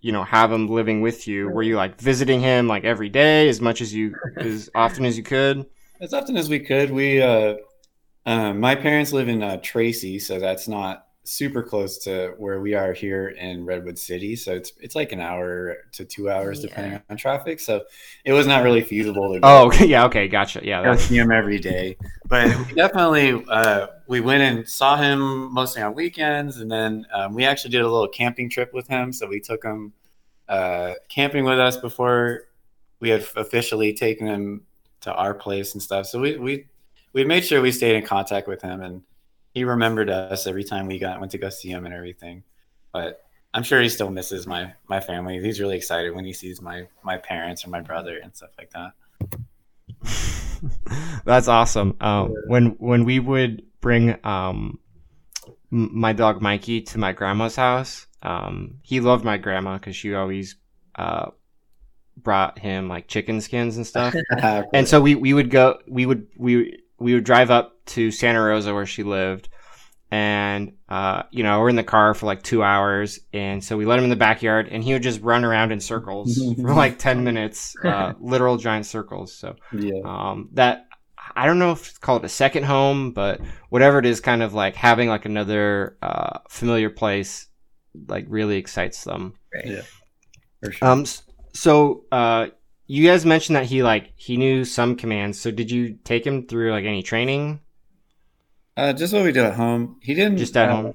you 0.02 0.12
know 0.12 0.24
have 0.24 0.52
him 0.52 0.68
living 0.68 1.02
with 1.02 1.28
you 1.28 1.50
were 1.50 1.64
you 1.64 1.76
like 1.76 2.00
visiting 2.00 2.40
him 2.40 2.68
like 2.68 2.84
every 2.84 3.10
day 3.10 3.50
as 3.50 3.62
much 3.62 3.82
as 3.82 3.94
you 3.94 4.16
as 4.38 4.70
often 4.76 5.06
as 5.06 5.18
you 5.18 5.24
could 5.24 5.66
As 6.02 6.14
often 6.14 6.38
as 6.38 6.50
we 6.50 6.60
could, 6.60 6.92
we 6.92 7.22
uh, 7.22 7.56
uh, 8.26 8.54
my 8.54 8.76
parents 8.76 9.12
live 9.12 9.28
in 9.28 9.44
uh, 9.44 9.58
Tracy, 9.62 10.18
so 10.20 10.40
that's 10.40 10.68
not 10.68 11.06
super 11.24 11.62
close 11.62 11.98
to 12.00 12.34
where 12.38 12.62
we 12.62 12.74
are 12.74 12.94
here 12.94 13.28
in 13.28 13.66
Redwood 13.66 14.00
City. 14.00 14.36
So 14.36 14.54
it's 14.54 14.72
it's 14.80 14.96
like 14.96 15.12
an 15.12 15.20
hour 15.20 15.78
to 15.94 16.06
two 16.06 16.30
hours 16.30 16.62
depending 16.62 17.02
on 17.10 17.18
traffic. 17.18 17.60
So 17.60 17.84
it 18.24 18.32
was 18.32 18.48
not 18.48 18.64
really 18.64 18.82
feasible 18.82 19.34
to 19.34 19.40
go 19.42 19.48
oh 19.48 19.72
yeah 19.86 20.06
okay 20.06 20.28
gotcha 20.28 20.62
yeah 20.64 20.82
that's 20.82 21.04
see 21.04 21.18
him 21.18 21.32
every 21.32 21.60
day. 21.60 21.98
But 22.28 22.48
definitely 22.76 23.44
uh, 23.50 23.88
we 24.10 24.22
went 24.22 24.42
and 24.42 24.68
saw 24.68 24.98
him 24.98 25.54
mostly 25.54 25.84
on 25.84 25.94
weekends, 25.94 26.58
and 26.58 26.70
then 26.70 27.06
um, 27.14 27.36
we 27.36 27.46
actually 27.46 27.70
did 27.70 27.82
a 27.82 27.88
little 27.88 28.08
camping 28.08 28.50
trip 28.50 28.74
with 28.74 28.88
him. 28.88 29.14
So 29.14 29.28
we 29.28 29.40
took 29.40 29.64
him 29.64 29.94
uh, 30.50 30.96
camping 31.10 31.44
with 31.46 31.60
us 31.60 31.78
before 31.78 32.46
we 33.00 33.10
had 33.10 33.24
officially 33.36 33.94
taken 33.94 34.26
him 34.26 34.66
to 35.02 35.14
our 35.14 35.36
place 35.36 35.74
and 35.74 35.82
stuff. 35.82 36.08
So 36.08 36.20
we 36.20 36.38
we 36.38 36.66
we 37.14 37.24
made 37.24 37.46
sure 37.46 37.62
we 37.62 37.72
stayed 37.72 37.96
in 37.96 38.04
contact 38.04 38.48
with 38.48 38.64
him, 38.64 38.82
and 38.82 39.04
he 39.54 39.64
remembered 39.64 40.10
us 40.10 40.48
every 40.48 40.64
time 40.64 40.88
we 40.88 40.98
got 40.98 41.20
went 41.20 41.32
to 41.34 41.38
go 41.38 41.50
see 41.50 41.70
him 41.70 41.86
and 41.86 41.94
everything. 41.94 42.42
But 42.92 43.24
I'm 43.54 43.62
sure 43.62 43.80
he 43.80 43.90
still 43.90 44.10
misses 44.10 44.48
my 44.48 44.74
my 44.88 45.02
family. 45.02 45.40
He's 45.40 45.60
really 45.60 45.78
excited 45.78 46.16
when 46.16 46.26
he 46.26 46.34
sees 46.34 46.64
my 46.64 46.88
my 47.04 47.18
parents 47.18 47.64
or 47.64 47.70
my 47.70 47.82
brother 47.82 48.18
and 48.18 48.36
stuff 48.36 48.56
like 48.58 48.72
that. 48.72 48.94
That's 51.26 51.48
awesome. 51.48 51.96
Um, 52.02 52.34
when 52.48 52.70
when 52.80 53.06
we 53.06 53.20
would 53.20 53.69
bring 53.82 54.18
um, 54.26 54.80
m- 55.72 55.92
my 55.98 56.14
dog 56.14 56.42
Mikey 56.42 56.82
to 56.82 56.98
my 56.98 57.12
grandma's 57.12 57.56
house, 57.56 58.08
um, 58.24 58.80
he 58.84 59.00
loved 59.00 59.24
my 59.24 59.38
grandma 59.38 59.78
because 59.78 59.96
she 59.96 60.14
always 60.14 60.56
uh, 60.96 61.32
brought 62.18 62.60
him 62.60 62.90
like 62.90 63.08
chicken 63.08 63.42
skins 63.42 63.78
and 63.78 63.88
stuff. 63.88 64.14
and 64.74 64.88
so 64.88 65.00
we, 65.02 65.16
we 65.16 65.34
would 65.34 65.50
go 65.50 65.80
we 65.88 66.06
would 66.06 66.28
we 66.38 66.80
we 67.00 67.14
would 67.14 67.24
drive 67.24 67.50
up 67.52 67.78
to 67.88 68.12
Santa 68.12 68.42
Rosa 68.42 68.74
where 68.74 68.86
she 68.86 69.04
lived, 69.04 69.48
and 70.12 70.74
uh, 70.90 71.24
you 71.32 71.44
know 71.44 71.60
we're 71.62 71.70
in 71.70 71.78
the 71.78 71.84
car 71.84 72.14
for 72.14 72.26
like 72.26 72.44
two 72.44 72.62
hours, 72.62 73.20
and 73.32 73.64
so 73.64 73.78
we 73.78 73.86
let 73.86 73.98
him 74.00 74.04
in 74.04 74.10
the 74.10 74.16
backyard, 74.18 74.68
and 74.70 74.84
he 74.84 74.92
would 74.94 75.04
just 75.04 75.22
run 75.22 75.46
around 75.46 75.72
in 75.72 75.80
circles 75.80 76.38
for 76.62 76.74
like 76.74 77.00
ten 77.00 77.24
minutes, 77.24 77.76
uh, 77.86 78.14
literal 78.20 78.58
giant 78.58 78.86
circles. 78.86 79.34
So 79.34 79.56
Yeah. 79.72 80.02
um, 80.04 80.50
that 80.54 80.88
I 81.36 81.46
don't 81.46 81.60
know 81.60 81.72
if 81.72 81.90
it's 81.90 81.98
called 81.98 82.26
a 82.26 82.30
second 82.30 82.64
home, 82.66 83.12
but 83.12 83.42
whatever 83.70 84.00
it 84.00 84.06
is, 84.06 84.20
kind 84.22 84.44
of 84.44 84.54
like 84.54 84.76
having 84.76 85.10
like 85.10 85.26
another 85.26 85.98
uh, 86.02 86.40
familiar 86.50 86.90
place, 86.90 87.48
like 88.08 88.26
really 88.30 88.58
excites 88.58 89.04
them. 89.04 89.36
Right. 89.54 89.66
Yeah. 89.68 89.82
For 90.64 90.72
sure. 90.72 90.88
Um, 90.88 91.06
so 91.54 92.06
uh, 92.12 92.48
you 92.88 93.08
guys 93.08 93.26
mentioned 93.26 93.56
that 93.56 93.66
he 93.66 93.84
like 93.84 94.14
he 94.16 94.38
knew 94.38 94.66
some 94.66 94.96
commands. 94.96 95.40
So 95.40 95.52
did 95.52 95.72
you 95.72 95.98
take 96.04 96.26
him 96.26 96.48
through 96.48 96.72
like 96.72 96.86
any 96.86 97.04
training 97.04 97.62
Uh, 98.78 98.94
just 98.94 99.14
what 99.14 99.24
we 99.24 99.32
do 99.32 99.44
at 99.44 99.56
home. 99.56 99.98
He 100.02 100.14
didn't 100.16 100.38
just 100.38 100.56
at 100.58 100.70
uh, 100.70 100.76
home? 100.76 100.94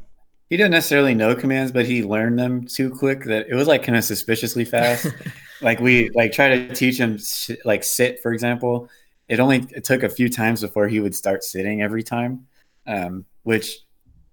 He 0.51 0.57
didn't 0.57 0.73
necessarily 0.73 1.15
know 1.15 1.35
commands, 1.35 1.73
but 1.73 1.87
he 1.87 2.03
learned 2.03 2.39
them 2.39 2.67
too 2.67 2.91
quick 2.91 3.25
that 3.25 3.47
it 3.49 3.55
was 3.55 3.67
like 3.69 3.83
kind 3.83 3.97
of 3.97 4.05
suspiciously 4.05 4.65
fast. 4.65 5.07
like 5.63 5.81
we 5.81 6.11
like 6.15 6.33
try 6.33 6.49
to 6.49 6.75
teach 6.75 6.99
him 6.99 7.19
like 7.65 7.85
sit, 7.85 8.21
for 8.23 8.33
example. 8.33 8.89
It 9.29 9.41
only 9.41 9.67
it 9.75 9.85
took 9.85 10.03
a 10.03 10.09
few 10.09 10.29
times 10.29 10.61
before 10.61 10.89
he 10.89 11.01
would 11.01 11.15
start 11.15 11.45
sitting 11.45 11.81
every 11.83 12.03
time. 12.03 12.47
Um, 12.87 13.25
which, 13.43 13.79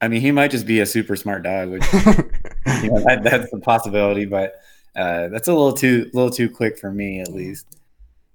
I 0.01 0.07
mean, 0.07 0.21
he 0.21 0.31
might 0.31 0.51
just 0.51 0.65
be 0.65 0.79
a 0.81 0.86
super 0.86 1.15
smart 1.15 1.43
dog, 1.43 1.69
which 1.69 1.83
you 1.93 2.91
know, 2.91 3.00
that, 3.05 3.21
that's 3.24 3.53
a 3.53 3.60
possibility, 3.60 4.25
but 4.25 4.55
uh, 4.95 5.29
that's 5.29 5.48
a 5.48 5.53
little 5.53 5.74
too 5.74 6.10
little 6.13 6.29
too 6.31 6.50
quick 6.50 6.77
for 6.77 6.91
me 6.91 7.21
at 7.21 7.31
least. 7.31 7.65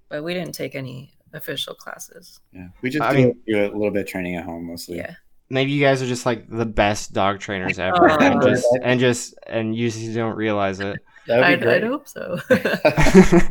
but 0.09 0.23
we 0.23 0.33
didn't 0.33 0.53
take 0.53 0.73
any 0.75 1.13
official 1.33 1.75
classes. 1.75 2.39
Yeah, 2.51 2.69
we 2.81 2.89
just 2.89 3.03
I 3.03 3.11
do, 3.11 3.17
mean- 3.17 3.39
do 3.45 3.61
a 3.61 3.69
little 3.75 3.91
bit 3.91 4.01
of 4.01 4.07
training 4.07 4.35
at 4.37 4.43
home 4.45 4.65
mostly. 4.65 4.97
Yeah. 4.97 5.15
Maybe 5.49 5.71
you 5.71 5.81
guys 5.81 6.01
are 6.01 6.07
just 6.07 6.25
like 6.25 6.49
the 6.49 6.65
best 6.65 7.13
dog 7.13 7.39
trainers 7.39 7.79
ever, 7.79 8.09
Aw. 8.09 8.17
and 8.19 8.41
just 8.41 8.65
and 8.81 8.99
just 8.99 9.33
and 9.47 9.73
you 9.75 9.89
just 9.89 10.13
don't 10.13 10.35
realize 10.35 10.79
it. 10.81 10.99
I'd. 11.29 11.65
I'd 11.65 11.83
hope 11.83 12.07
so. 12.07 12.39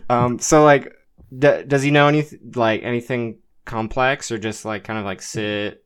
um, 0.10 0.38
so 0.38 0.64
like, 0.64 0.92
d- 1.36 1.64
does 1.66 1.82
he 1.82 1.90
know 1.90 2.08
any 2.08 2.24
like 2.54 2.82
anything 2.82 3.38
complex 3.64 4.30
or 4.30 4.38
just 4.38 4.64
like 4.64 4.84
kind 4.84 4.98
of 4.98 5.04
like 5.04 5.22
sit 5.22 5.84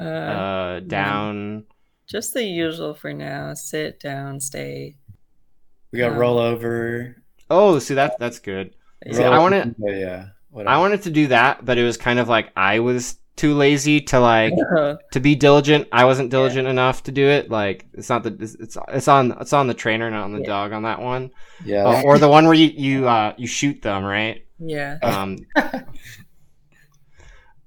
uh, 0.00 0.02
uh 0.02 0.80
down? 0.80 1.64
just 2.06 2.32
the 2.34 2.42
usual 2.44 2.94
for 2.94 3.12
now. 3.12 3.52
Sit 3.54 4.00
down, 4.00 4.40
stay. 4.40 4.96
we 5.92 5.98
got 5.98 6.12
Um, 6.12 6.18
rollover. 6.18 7.14
Oh, 7.50 7.78
see 7.78 7.94
that 7.94 8.18
that's 8.18 8.38
good. 8.38 8.74
See, 9.12 9.22
I 9.22 9.30
roll- 9.32 9.42
wanna- 9.42 9.74
Yeah. 9.78 10.26
Whatever. 10.50 10.70
I 10.74 10.78
wanted 10.78 11.02
to 11.02 11.10
do 11.10 11.26
that, 11.28 11.64
but 11.64 11.76
it 11.76 11.84
was 11.84 11.96
kind 11.98 12.18
of 12.18 12.28
like 12.28 12.50
I 12.56 12.78
was 12.80 13.16
too 13.36 13.54
lazy 13.54 14.00
to 14.00 14.18
like 14.18 14.52
Uh, 14.78 14.96
to 15.12 15.20
be 15.20 15.34
diligent. 15.34 15.86
I 15.92 16.04
wasn't 16.06 16.30
diligent 16.30 16.66
enough 16.66 17.02
to 17.04 17.12
do 17.12 17.26
it. 17.28 17.50
Like 17.50 17.86
it's 17.92 18.08
not 18.08 18.22
the 18.22 18.36
it's 18.40 18.54
it's, 18.54 18.76
it's 18.88 19.08
on 19.08 19.36
it's 19.40 19.52
on 19.52 19.66
the 19.66 19.74
trainer, 19.74 20.10
not 20.10 20.24
on 20.24 20.32
the 20.32 20.40
Yeah. 20.40 20.46
dog 20.46 20.72
on 20.72 20.82
that 20.84 21.00
one, 21.02 21.30
yeah. 21.64 21.84
Uh, 21.84 22.02
or 22.04 22.18
the 22.18 22.28
one 22.28 22.46
where 22.46 22.54
you 22.54 22.66
you 22.74 23.06
uh 23.06 23.34
you 23.36 23.46
shoot 23.46 23.82
them 23.82 24.02
right. 24.04 24.44
Yeah. 24.58 24.98
Um, 25.02 25.38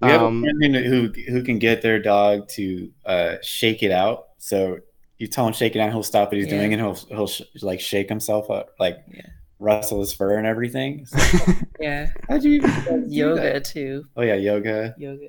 We 0.02 0.10
have 0.10 0.24
Um, 0.24 0.44
a 0.44 0.52
friend 0.58 0.76
who 0.76 1.10
who 1.32 1.44
can 1.44 1.60
get 1.60 1.84
their 1.84 2.00
dog 2.02 2.48
to 2.56 2.92
uh, 3.06 3.36
shake 3.44 3.84
it 3.84 3.92
out. 3.92 4.30
So 4.40 4.80
you 5.20 5.28
tell 5.28 5.46
him 5.46 5.54
shake 5.54 5.76
it 5.76 5.80
out, 5.80 5.92
he'll 5.92 6.02
stop 6.02 6.30
what 6.30 6.38
he's 6.38 6.48
Yeah. 6.48 6.58
doing, 6.58 6.74
and 6.74 6.82
he'll 6.82 6.96
he'll 7.16 7.28
sh- 7.28 7.44
like 7.62 7.80
shake 7.80 8.10
himself 8.10 8.50
up, 8.50 8.70
like 8.80 8.98
Yeah. 9.14 9.22
rustle 9.60 10.00
his 10.00 10.12
fur 10.12 10.38
and 10.40 10.48
everything. 10.48 11.06
So, 11.06 11.20
Yeah. 11.80 12.12
how'd 12.28 12.44
you 12.44 12.54
even 12.54 13.10
do 13.10 13.16
Yoga 13.16 13.42
that? 13.42 13.66
too. 13.66 14.06
Oh 14.18 14.24
yeah, 14.24 14.34
yoga. 14.34 14.96
Yoga. 14.98 15.28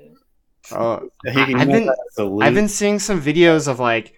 oh, 0.71 1.01
He 1.27 1.39
I've 1.39 1.69
been- 1.69 1.83
how 1.89 1.93
to 1.93 1.97
salute. 2.13 2.43
I've 2.43 2.55
been 2.55 2.69
seeing 2.69 2.99
some 2.99 3.21
videos 3.21 3.69
of 3.69 3.79
like 3.79 4.15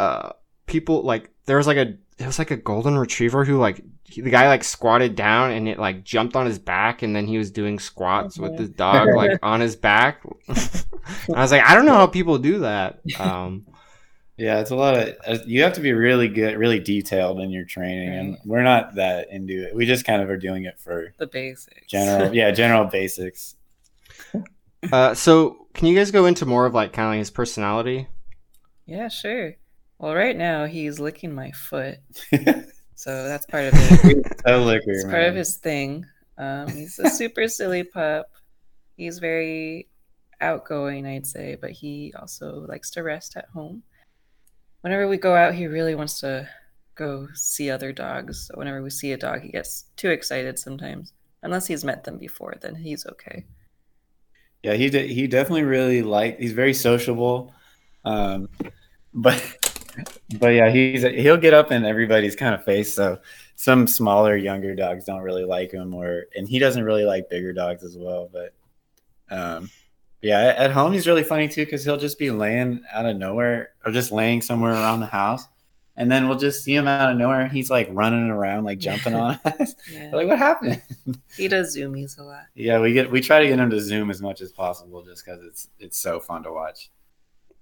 uh 0.00 0.30
people 0.66 1.02
like 1.04 1.30
there 1.46 1.56
was 1.56 1.68
like 1.68 1.76
a 1.76 1.94
it 2.18 2.26
was 2.26 2.40
like 2.40 2.50
a 2.50 2.56
golden 2.56 2.98
retriever 2.98 3.44
who 3.44 3.58
like 3.58 3.80
he, 4.04 4.20
the 4.20 4.30
guy 4.30 4.48
like 4.48 4.62
squatted 4.64 5.14
down 5.16 5.50
and 5.52 5.68
it 5.68 5.78
like 5.78 6.04
jumped 6.04 6.36
on 6.36 6.46
his 6.46 6.58
back 6.58 7.02
and 7.02 7.14
then 7.16 7.26
he 7.26 7.38
was 7.38 7.50
doing 7.50 7.78
squats 7.78 8.38
with 8.38 8.58
his 8.58 8.68
dog 8.70 9.08
like 9.14 9.38
on 9.42 9.60
his 9.60 9.76
back. 9.76 10.22
I 10.48 11.40
was 11.42 11.50
like, 11.52 11.62
I 11.64 11.74
don't 11.74 11.86
know 11.86 11.94
how 11.94 12.06
people 12.06 12.38
do 12.38 12.60
that. 12.60 13.00
Um, 13.18 13.66
Yeah, 14.36 14.60
it's 14.60 14.70
a 14.70 14.76
lot 14.76 14.94
of. 14.96 15.14
uh, 15.26 15.38
You 15.46 15.62
have 15.62 15.74
to 15.74 15.80
be 15.80 15.92
really 15.92 16.28
good, 16.28 16.56
really 16.56 16.80
detailed 16.80 17.40
in 17.40 17.50
your 17.50 17.64
training, 17.64 18.08
and 18.14 18.36
we're 18.44 18.62
not 18.64 18.96
that 18.96 19.28
into 19.30 19.66
it. 19.68 19.74
We 19.76 19.86
just 19.86 20.04
kind 20.04 20.20
of 20.22 20.28
are 20.28 20.36
doing 20.36 20.64
it 20.64 20.78
for 20.80 21.14
The 21.18 21.26
basics. 21.28 21.86
general, 21.88 22.34
yeah, 22.34 22.50
general 22.50 22.84
basics. 22.86 23.54
uh, 24.92 25.14
so 25.14 25.66
can 25.72 25.86
you 25.88 25.96
guys 25.96 26.10
go 26.10 26.26
into 26.26 26.46
more 26.46 26.66
of 26.66 26.74
like 26.74 26.92
kind 26.92 27.06
of 27.06 27.12
like 27.12 27.18
his 27.20 27.30
personality? 27.30 28.08
Yeah, 28.86 29.08
sure. 29.08 29.54
Well, 29.98 30.14
right 30.14 30.36
now 30.36 30.66
he's 30.66 30.98
licking 31.00 31.34
my 31.34 31.52
foot, 31.52 31.98
so 32.94 33.24
that's 33.24 33.46
part 33.46 33.64
of 33.64 33.72
it. 33.74 34.26
so 34.46 34.62
liquor, 34.62 34.90
It's 34.90 35.04
part 35.04 35.24
of 35.24 35.34
his 35.34 35.56
thing. 35.56 36.06
Um, 36.38 36.68
he's 36.68 36.98
a 36.98 37.10
super 37.10 37.48
silly 37.48 37.84
pup. 37.84 38.30
He's 38.96 39.18
very 39.18 39.88
outgoing, 40.40 41.06
I'd 41.06 41.26
say, 41.26 41.56
but 41.60 41.70
he 41.70 42.12
also 42.18 42.66
likes 42.68 42.90
to 42.92 43.02
rest 43.02 43.36
at 43.36 43.46
home. 43.52 43.82
Whenever 44.82 45.08
we 45.08 45.16
go 45.16 45.34
out, 45.34 45.54
he 45.54 45.66
really 45.66 45.94
wants 45.94 46.20
to 46.20 46.48
go 46.94 47.28
see 47.34 47.70
other 47.70 47.92
dogs. 47.92 48.46
So 48.46 48.54
whenever 48.56 48.82
we 48.82 48.90
see 48.90 49.12
a 49.12 49.16
dog, 49.16 49.42
he 49.42 49.48
gets 49.48 49.86
too 49.96 50.10
excited 50.10 50.58
sometimes. 50.58 51.12
Unless 51.42 51.66
he's 51.66 51.84
met 51.84 52.04
them 52.04 52.18
before, 52.18 52.54
then 52.60 52.74
he's 52.74 53.06
okay. 53.06 53.44
Yeah, 54.62 54.74
he 54.74 54.88
de- 54.88 55.12
he 55.12 55.26
definitely 55.26 55.64
really 55.64 56.02
like. 56.02 56.38
He's 56.38 56.52
very 56.52 56.72
sociable, 56.72 57.52
um, 58.04 58.48
but 59.14 59.63
but 60.38 60.48
yeah, 60.48 60.70
he's 60.70 61.02
he'll 61.02 61.36
get 61.36 61.54
up 61.54 61.72
in 61.72 61.84
everybody's 61.84 62.36
kind 62.36 62.54
of 62.54 62.64
face. 62.64 62.94
So 62.94 63.18
some 63.56 63.86
smaller, 63.86 64.36
younger 64.36 64.74
dogs 64.74 65.04
don't 65.04 65.22
really 65.22 65.44
like 65.44 65.70
him, 65.70 65.94
or 65.94 66.24
and 66.36 66.48
he 66.48 66.58
doesn't 66.58 66.84
really 66.84 67.04
like 67.04 67.30
bigger 67.30 67.52
dogs 67.52 67.84
as 67.84 67.96
well. 67.96 68.28
But 68.32 68.54
um, 69.30 69.70
yeah, 70.22 70.54
at- 70.56 70.72
home 70.72 70.92
he's 70.92 71.06
really 71.06 71.24
funny 71.24 71.48
too 71.48 71.64
because 71.64 71.84
he'll 71.84 71.96
just 71.96 72.18
be 72.18 72.30
laying 72.30 72.82
out 72.92 73.06
of 73.06 73.16
nowhere 73.16 73.70
or 73.84 73.92
just 73.92 74.12
laying 74.12 74.42
somewhere 74.42 74.72
around 74.72 75.00
the 75.00 75.06
house. 75.06 75.46
And 75.96 76.10
then 76.10 76.28
we'll 76.28 76.38
just 76.38 76.64
see 76.64 76.74
him 76.74 76.88
out 76.88 77.12
of 77.12 77.16
nowhere. 77.16 77.46
He's 77.46 77.70
like 77.70 77.88
running 77.92 78.28
around, 78.28 78.64
like 78.64 78.80
jumping 78.80 79.14
on 79.14 79.38
us. 79.44 79.76
Yeah. 79.92 80.10
like, 80.12 80.26
what 80.26 80.38
happened? 80.38 80.82
He 81.36 81.46
does 81.46 81.76
zoomies 81.76 82.18
a 82.18 82.22
lot. 82.22 82.44
Yeah, 82.54 82.80
we 82.80 82.92
get 82.92 83.10
we 83.10 83.20
try 83.20 83.40
to 83.40 83.46
get 83.46 83.58
him 83.60 83.70
to 83.70 83.80
zoom 83.80 84.10
as 84.10 84.20
much 84.22 84.40
as 84.40 84.50
possible, 84.50 85.02
just 85.02 85.24
because 85.24 85.44
it's 85.44 85.68
it's 85.78 85.96
so 85.98 86.18
fun 86.18 86.42
to 86.44 86.52
watch. 86.52 86.90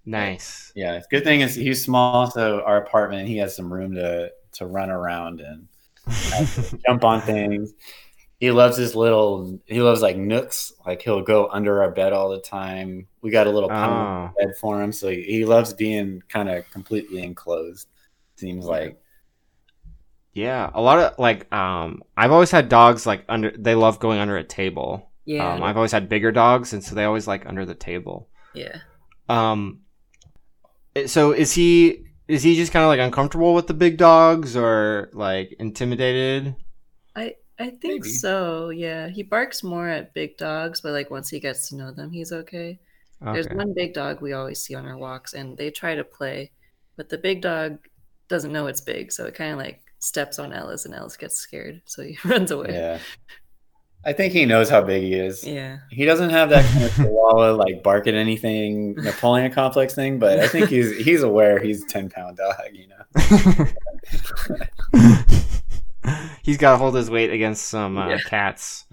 Nice. 0.05 0.73
Yeah, 0.75 1.01
good 1.11 1.25
thing 1.25 1.41
is 1.43 1.55
he's 1.55 1.85
small, 1.85 2.31
so 2.31 2.63
our 2.63 2.79
apartment 2.79 3.29
he 3.29 3.37
has 3.39 3.55
some 3.55 3.73
room 3.73 3.95
to 3.95 4.33
to 4.53 4.67
run 4.67 4.91
around 4.91 5.41
and 5.41 5.69
jump 6.87 7.05
on 7.05 7.21
things. 7.21 7.73
He 8.41 8.51
loves 8.51 8.77
his 8.77 8.97
little. 8.97 9.61
He 9.67 9.81
loves 9.81 10.03
like 10.03 10.17
nooks. 10.17 10.73
Like 10.85 11.03
he'll 11.03 11.23
go 11.23 11.49
under 11.49 11.83
our 11.83 11.93
bed 11.93 12.13
all 12.13 12.29
the 12.31 12.41
time. 12.41 13.07
We 13.23 13.31
got 13.31 13.47
a 13.47 13.51
little 13.51 13.69
pine 13.69 14.33
bed 14.37 14.57
for 14.61 14.83
him, 14.83 14.91
so 14.93 15.09
he, 15.11 15.23
he 15.23 15.45
loves 15.45 15.73
being 15.75 16.23
kind 16.29 16.49
of 16.49 16.69
completely 16.71 17.23
enclosed. 17.23 17.89
Seems 18.37 18.65
like 18.65 19.01
Yeah, 20.35 20.71
a 20.75 20.81
lot 20.81 20.99
of 20.99 21.19
like 21.19 21.53
um 21.53 22.03
I've 22.17 22.33
always 22.33 22.51
had 22.51 22.69
dogs 22.69 23.07
like 23.07 23.25
under 23.29 23.53
they 23.57 23.75
love 23.75 23.99
going 24.01 24.19
under 24.19 24.37
a 24.39 24.45
table. 24.45 25.11
Yeah. 25.25 25.55
Um 25.55 25.63
I've 25.63 25.77
always 25.77 25.93
had 25.93 26.09
bigger 26.09 26.33
dogs 26.33 26.73
and 26.73 26.83
so 26.83 26.95
they 26.95 27.05
always 27.05 27.29
like 27.29 27.47
under 27.47 27.65
the 27.67 27.75
table. 27.75 28.29
yeah. 28.55 28.79
Um 29.29 29.61
it- 29.71 29.83
Eh, 30.97 31.07
so 31.07 31.33
is 31.33 31.53
he 31.55 32.07
is 32.29 32.43
he 32.43 32.55
just 32.57 32.73
kind 32.73 32.85
of 32.85 32.89
like 32.89 33.01
uncomfortable 33.01 33.55
with 33.55 33.67
the 33.67 33.75
big 33.75 33.97
dogs 33.99 34.57
or 34.57 35.11
like 35.13 35.55
intimidated? 35.59 36.57
I 37.17 37.37
I 37.59 37.71
think 37.71 38.05
Maybe. 38.05 38.09
so. 38.09 38.71
Yeah, 38.71 39.09
he 39.09 39.23
barks 39.23 39.63
more 39.63 39.89
at 39.89 40.15
big 40.15 40.37
dogs, 40.37 40.81
but 40.81 40.93
like 40.93 41.11
once 41.11 41.29
he 41.29 41.41
gets 41.41 41.69
to 41.69 41.77
know 41.77 41.93
them, 41.93 42.11
he's 42.11 42.33
okay. 42.33 42.81
There's 43.33 43.49
one 43.49 43.73
big 43.75 43.95
dog 43.95 44.21
we 44.21 44.33
always 44.33 44.61
see 44.61 44.75
on 44.75 44.85
our 44.87 44.99
walks, 44.99 45.33
and 45.35 45.57
they 45.57 45.71
try 45.71 45.95
to 45.95 46.03
play, 46.05 46.51
but 46.97 47.09
the 47.09 47.19
big 47.19 47.41
dog 47.41 47.79
doesn't 48.29 48.53
know 48.53 48.67
it's 48.67 48.81
big, 48.81 49.13
so 49.13 49.27
it 49.27 49.35
kind 49.35 49.53
of 49.53 49.59
like 49.59 49.81
steps 50.01 50.39
on 50.41 50.53
Ellis, 50.53 50.87
and 50.87 50.95
Ellis 50.95 51.17
gets 51.17 51.37
scared, 51.37 51.83
so 51.87 52.03
he 52.03 52.19
runs 52.25 52.51
away. 52.51 52.71
yeah. 52.71 52.99
I 54.05 54.13
think 54.13 54.33
he 54.33 54.45
knows 54.47 54.69
how 54.69 54.83
big 54.83 55.03
he 55.03 55.15
is. 55.15 55.45
Yeah. 55.45 55.79
He 55.91 56.05
doesn't 56.05 56.31
have 56.31 56.51
that 56.51 56.65
kind 56.73 56.85
of 56.85 56.95
chihuahua 56.97 57.53
like 57.53 57.83
bark 57.85 58.07
at 58.09 58.15
anything 58.15 58.95
Napoleon 58.95 59.53
complex 59.53 59.95
thing, 59.95 60.19
but 60.19 60.41
I 60.41 60.49
think 60.49 60.69
he's 60.71 60.97
he's 61.05 61.23
aware 61.23 61.61
he's 61.61 61.85
a 61.85 61.87
ten 61.87 62.11
pound 62.11 62.37
dog. 62.39 62.55
You 62.73 62.89
know. 62.89 63.67
He's 66.43 66.57
got 66.57 66.73
to 66.73 66.77
hold 66.79 66.97
his 66.97 67.09
weight 67.09 67.31
against 67.31 67.67
some 67.67 67.97
uh, 67.97 68.09
Yeah. 68.09 68.19
cats. 68.27 68.87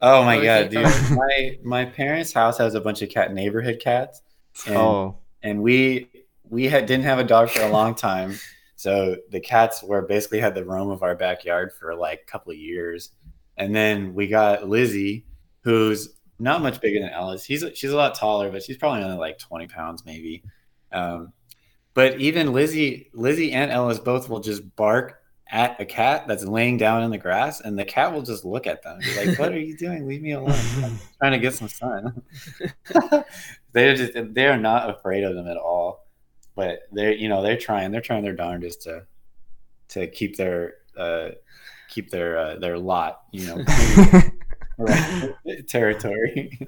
Oh 0.00 0.24
my 0.24 0.38
Oh, 0.38 0.42
god, 0.42 0.70
dude! 0.70 0.84
my 1.16 1.58
my 1.64 1.84
parents' 1.84 2.32
house 2.32 2.58
has 2.58 2.74
a 2.74 2.80
bunch 2.80 3.02
of 3.02 3.08
cat 3.10 3.32
neighborhood 3.32 3.78
cats, 3.80 4.22
and, 4.66 4.76
Oh, 4.76 5.18
and 5.42 5.62
we 5.62 6.08
we 6.48 6.64
had 6.66 6.86
didn't 6.86 7.04
have 7.04 7.18
a 7.20 7.24
dog 7.24 7.50
for 7.50 7.62
a 7.62 7.68
long 7.70 7.94
time, 7.96 8.34
so 8.76 9.16
the 9.30 9.40
cats 9.40 9.82
were 9.82 10.02
basically 10.02 10.38
had 10.40 10.54
the 10.54 10.64
roam 10.64 10.90
of 10.90 11.02
our 11.02 11.14
backyard 11.16 11.72
for 11.72 11.94
like 11.96 12.22
a 12.26 12.30
couple 12.30 12.52
of 12.52 12.58
years, 12.58 13.10
and 13.58 13.74
then 13.74 14.14
we 14.14 14.28
got 14.28 14.68
Lizzie, 14.68 15.26
who's 15.60 16.14
not 16.38 16.62
much 16.62 16.80
bigger 16.80 17.00
than 17.00 17.10
Ellis. 17.10 17.44
He's 17.44 17.64
she's 17.74 17.90
a 17.90 17.96
lot 17.96 18.14
taller, 18.14 18.50
but 18.50 18.62
she's 18.62 18.76
probably 18.76 19.02
only 19.02 19.18
like 19.18 19.38
20 19.38 19.66
pounds 19.66 20.04
maybe. 20.06 20.42
Um, 20.92 21.32
but 21.94 22.20
even 22.20 22.52
Lizzie, 22.52 23.10
Lizzie 23.12 23.52
and 23.52 23.70
Ellis 23.70 23.98
both 23.98 24.28
will 24.28 24.40
just 24.40 24.76
bark 24.76 25.20
at 25.50 25.80
a 25.80 25.84
cat 25.84 26.28
that's 26.28 26.44
laying 26.44 26.76
down 26.76 27.02
in 27.02 27.10
the 27.10 27.18
grass, 27.18 27.60
and 27.60 27.78
the 27.78 27.84
cat 27.84 28.12
will 28.12 28.22
just 28.22 28.44
look 28.44 28.66
at 28.66 28.82
them, 28.82 28.98
be 29.00 29.26
like, 29.26 29.38
"What 29.38 29.52
are 29.52 29.58
you 29.58 29.76
doing? 29.76 30.06
Leave 30.06 30.22
me 30.22 30.32
alone! 30.32 30.52
I'm 30.84 30.98
trying 31.18 31.32
to 31.32 31.38
get 31.38 31.54
some 31.54 31.68
sun." 31.68 32.22
they're 33.72 33.96
just 33.96 34.12
they 34.34 34.46
are 34.46 34.58
not 34.58 34.90
afraid 34.90 35.24
of 35.24 35.34
them 35.34 35.48
at 35.48 35.56
all, 35.56 36.06
but 36.54 36.80
they're 36.92 37.14
you 37.14 37.28
know 37.28 37.42
they're 37.42 37.56
trying 37.56 37.90
they're 37.90 38.00
trying 38.00 38.22
their 38.22 38.34
darndest 38.34 38.82
to 38.82 39.06
to 39.88 40.06
keep 40.06 40.36
their 40.36 40.74
uh, 40.96 41.30
keep 41.88 42.10
their 42.10 42.38
uh, 42.38 42.56
their 42.56 42.78
lot 42.78 43.22
you 43.32 43.46
know 43.46 43.64
territory. 45.68 46.58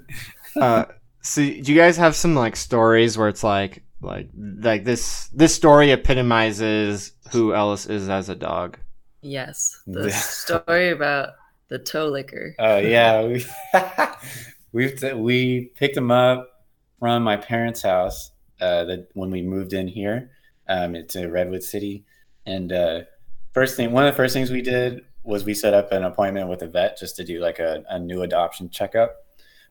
uh, 0.59 0.85
so 1.21 1.41
do 1.41 1.49
you 1.49 1.75
guys 1.75 1.97
have 1.97 2.15
some 2.15 2.35
like 2.35 2.55
stories 2.55 3.17
where 3.17 3.29
it's 3.29 3.43
like 3.43 3.83
like 4.01 4.29
like 4.35 4.83
this 4.83 5.29
this 5.29 5.53
story 5.53 5.91
epitomizes 5.91 7.13
who 7.31 7.53
Ellis 7.53 7.85
is 7.85 8.09
as 8.09 8.29
a 8.29 8.35
dog? 8.35 8.77
Yes, 9.21 9.81
the 9.87 10.09
story 10.11 10.89
about 10.89 11.29
the 11.69 11.79
toe 11.79 12.07
licker. 12.07 12.55
Oh 12.59 12.77
yeah, 12.77 13.23
we 13.23 13.45
we've 14.71 14.99
t- 14.99 15.13
we 15.13 15.71
picked 15.75 15.95
him 15.95 16.11
up 16.11 16.49
from 16.99 17.23
my 17.23 17.37
parents' 17.37 17.81
house 17.81 18.31
uh, 18.59 18.83
that 18.85 19.09
when 19.13 19.31
we 19.31 19.41
moved 19.41 19.73
in 19.73 19.87
here 19.87 20.31
um, 20.67 20.95
it's 20.95 21.13
to 21.13 21.27
Redwood 21.27 21.63
City, 21.63 22.05
and 22.45 22.71
uh, 22.71 23.01
first 23.53 23.75
thing 23.75 23.91
one 23.91 24.05
of 24.05 24.13
the 24.13 24.17
first 24.17 24.33
things 24.33 24.49
we 24.49 24.61
did 24.61 25.01
was 25.23 25.45
we 25.45 25.53
set 25.53 25.73
up 25.73 25.91
an 25.91 26.03
appointment 26.03 26.49
with 26.49 26.63
a 26.63 26.67
vet 26.67 26.97
just 26.97 27.15
to 27.17 27.23
do 27.23 27.39
like 27.39 27.59
a, 27.59 27.83
a 27.89 27.99
new 27.99 28.23
adoption 28.23 28.69
checkup. 28.69 29.15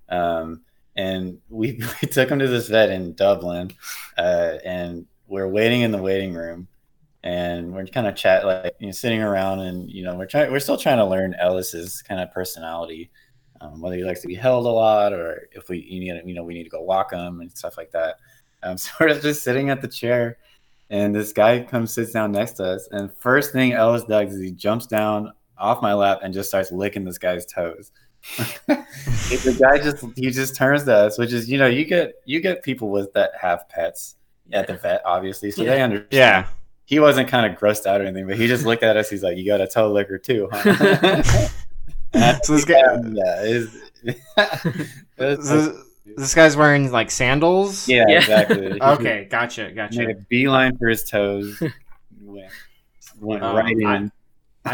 Um, 0.09 0.63
and 0.97 1.39
we, 1.49 1.81
we 2.03 2.09
took 2.09 2.29
him 2.29 2.39
to 2.39 2.49
this 2.49 2.69
vet 2.69 2.91
in 2.91 3.15
Dublin, 3.15 3.73
uh, 4.19 4.59
and 4.65 5.07
we're 5.27 5.49
waiting 5.49 5.83
in 5.83 5.93
the 5.93 6.03
waiting 6.03 6.35
room, 6.35 6.69
and 7.23 7.73
we're 7.73 7.87
kind 7.87 8.07
of 8.07 8.17
chat 8.17 8.45
like 8.45 8.75
you 8.79 8.87
know, 8.87 8.93
sitting 8.93 9.23
around, 9.23 9.61
and 9.61 9.91
you 9.91 10.05
know 10.05 10.17
we're 10.17 10.27
trying 10.27 10.51
we're 10.51 10.61
still 10.61 10.77
trying 10.77 10.99
to 10.99 11.07
learn 11.07 11.35
Ellis's 11.35 12.03
kind 12.03 12.21
of 12.21 12.33
personality, 12.33 13.11
um, 13.61 13.81
whether 13.81 13.97
he 13.97 14.05
likes 14.05 14.21
to 14.23 14.29
be 14.29 14.35
held 14.35 14.67
a 14.67 14.71
lot 14.71 15.13
or 15.13 15.49
if 15.53 15.69
we 15.69 15.79
you 15.79 16.01
need 16.01 16.23
you 16.27 16.35
know 16.35 16.45
we 16.45 16.55
need 16.55 16.65
to 16.65 16.71
go 16.71 16.83
walk 16.83 17.13
him 17.13 17.41
and 17.41 17.51
stuff 17.57 17.77
like 17.77 17.91
that. 17.93 18.17
Um, 18.63 18.77
so 18.77 18.91
we're 19.01 19.19
just 19.21 19.43
sitting 19.45 19.71
at 19.71 19.83
the 19.83 19.89
chair, 19.89 20.39
and 20.91 21.15
this 21.15 21.33
guy 21.33 21.63
comes 21.63 21.93
sits 21.93 22.13
down 22.13 22.33
next 22.33 22.53
to 22.53 22.65
us, 22.65 22.89
and 22.91 23.13
first 23.19 23.53
thing 23.53 23.73
Ellis 23.73 24.05
does 24.05 24.33
is 24.35 24.43
he 24.43 24.51
jumps 24.51 24.87
down 24.87 25.33
off 25.61 25.83
my 25.83 25.95
lap 25.95 26.21
and 26.23 26.33
just 26.35 26.49
starts 26.49 26.73
licking 26.73 27.05
this 27.05 27.19
guy's 27.19 27.47
toes. 27.47 27.93
the 28.67 29.57
guy 29.59 29.79
just 29.79 30.05
he 30.17 30.31
just 30.31 30.55
turns 30.57 30.85
to 30.85 30.95
us, 30.95 31.19
which 31.19 31.33
is 31.33 31.49
you 31.51 31.59
know 31.59 31.67
you 31.67 31.85
get 31.85 32.15
you 32.25 32.41
get 32.41 32.63
people 32.63 32.91
with 32.91 33.13
that 33.15 33.31
have 33.41 33.69
pets 33.69 34.17
at 34.53 34.67
the 34.67 34.75
vet, 34.75 35.01
obviously, 35.05 35.51
so 35.51 35.63
Yeah. 35.63 35.71
they 35.71 35.83
understand. 35.83 36.09
Yeah. 36.13 36.47
He 36.85 36.99
wasn't 36.99 37.29
kind 37.29 37.51
of 37.51 37.59
grossed 37.59 37.87
out 37.87 38.01
or 38.01 38.05
anything, 38.05 38.27
but 38.27 38.37
he 38.37 38.49
just 38.49 38.67
looked 38.67 38.83
at 38.83 38.97
us. 38.97 39.09
He's 39.09 39.23
like, 39.23 39.37
"You 39.39 39.47
got 39.47 39.61
a 39.61 39.67
toe 39.69 39.93
licker 39.93 40.19
too, 40.19 40.49
huh?" 40.53 41.23
So 42.43 42.55
this 42.57 42.65
guy, 42.65 42.81
yeah, 43.13 43.45
it's- 43.45 43.77
it's- 45.17 45.49
so 45.49 45.83
this 46.17 46.35
guy's 46.35 46.57
wearing 46.57 46.91
like 46.91 47.11
sandals. 47.11 47.89
yeah, 47.89 48.05
Yeah. 48.09 48.19
exactly. 48.19 48.83
Okay, 48.83 49.29
gotcha, 49.31 49.71
gotcha. 49.71 49.99
made 50.01 50.11
a 50.11 50.15
beeline 50.29 50.77
for 50.77 50.89
his 50.89 51.05
toes. 51.05 51.63
went 52.21 52.51
went 53.21 53.43
Um, 53.45 53.55
right 53.57 53.77
in. 53.79 53.87
I 53.87 54.11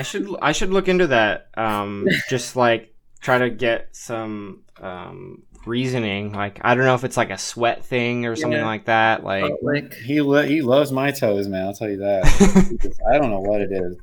should 0.03 0.29
I 0.42 0.53
should 0.53 0.70
look 0.70 0.88
into 0.88 1.07
that. 1.09 1.49
Um, 1.57 2.07
just 2.29 2.57
like 2.57 2.94
try 3.20 3.38
to 3.38 3.51
get 3.51 3.88
some 3.96 4.62
um 4.81 5.42
reasoning. 5.66 6.33
Like 6.33 6.61
I 6.62 6.75
don't 6.75 6.85
know 6.85 6.94
if 6.94 7.05
it's 7.05 7.16
like 7.16 7.31
a 7.31 7.38
sweat 7.38 7.85
thing 7.85 8.27
or 8.27 8.37
something 8.37 8.59
Yeah. 8.61 8.66
like 8.66 8.85
that. 8.87 9.25
Like 9.25 9.94
He 9.94 10.20
lo- 10.20 10.44
he 10.46 10.62
loves 10.62 10.92
my 10.92 11.11
toes, 11.11 11.49
man. 11.49 11.66
I'll 11.66 11.75
tell 11.75 11.88
you 11.90 11.99
that. 11.99 12.99
I 13.11 13.18
don't 13.18 13.31
know 13.31 13.40
what 13.40 13.61
it 13.61 13.72
is. 13.72 13.96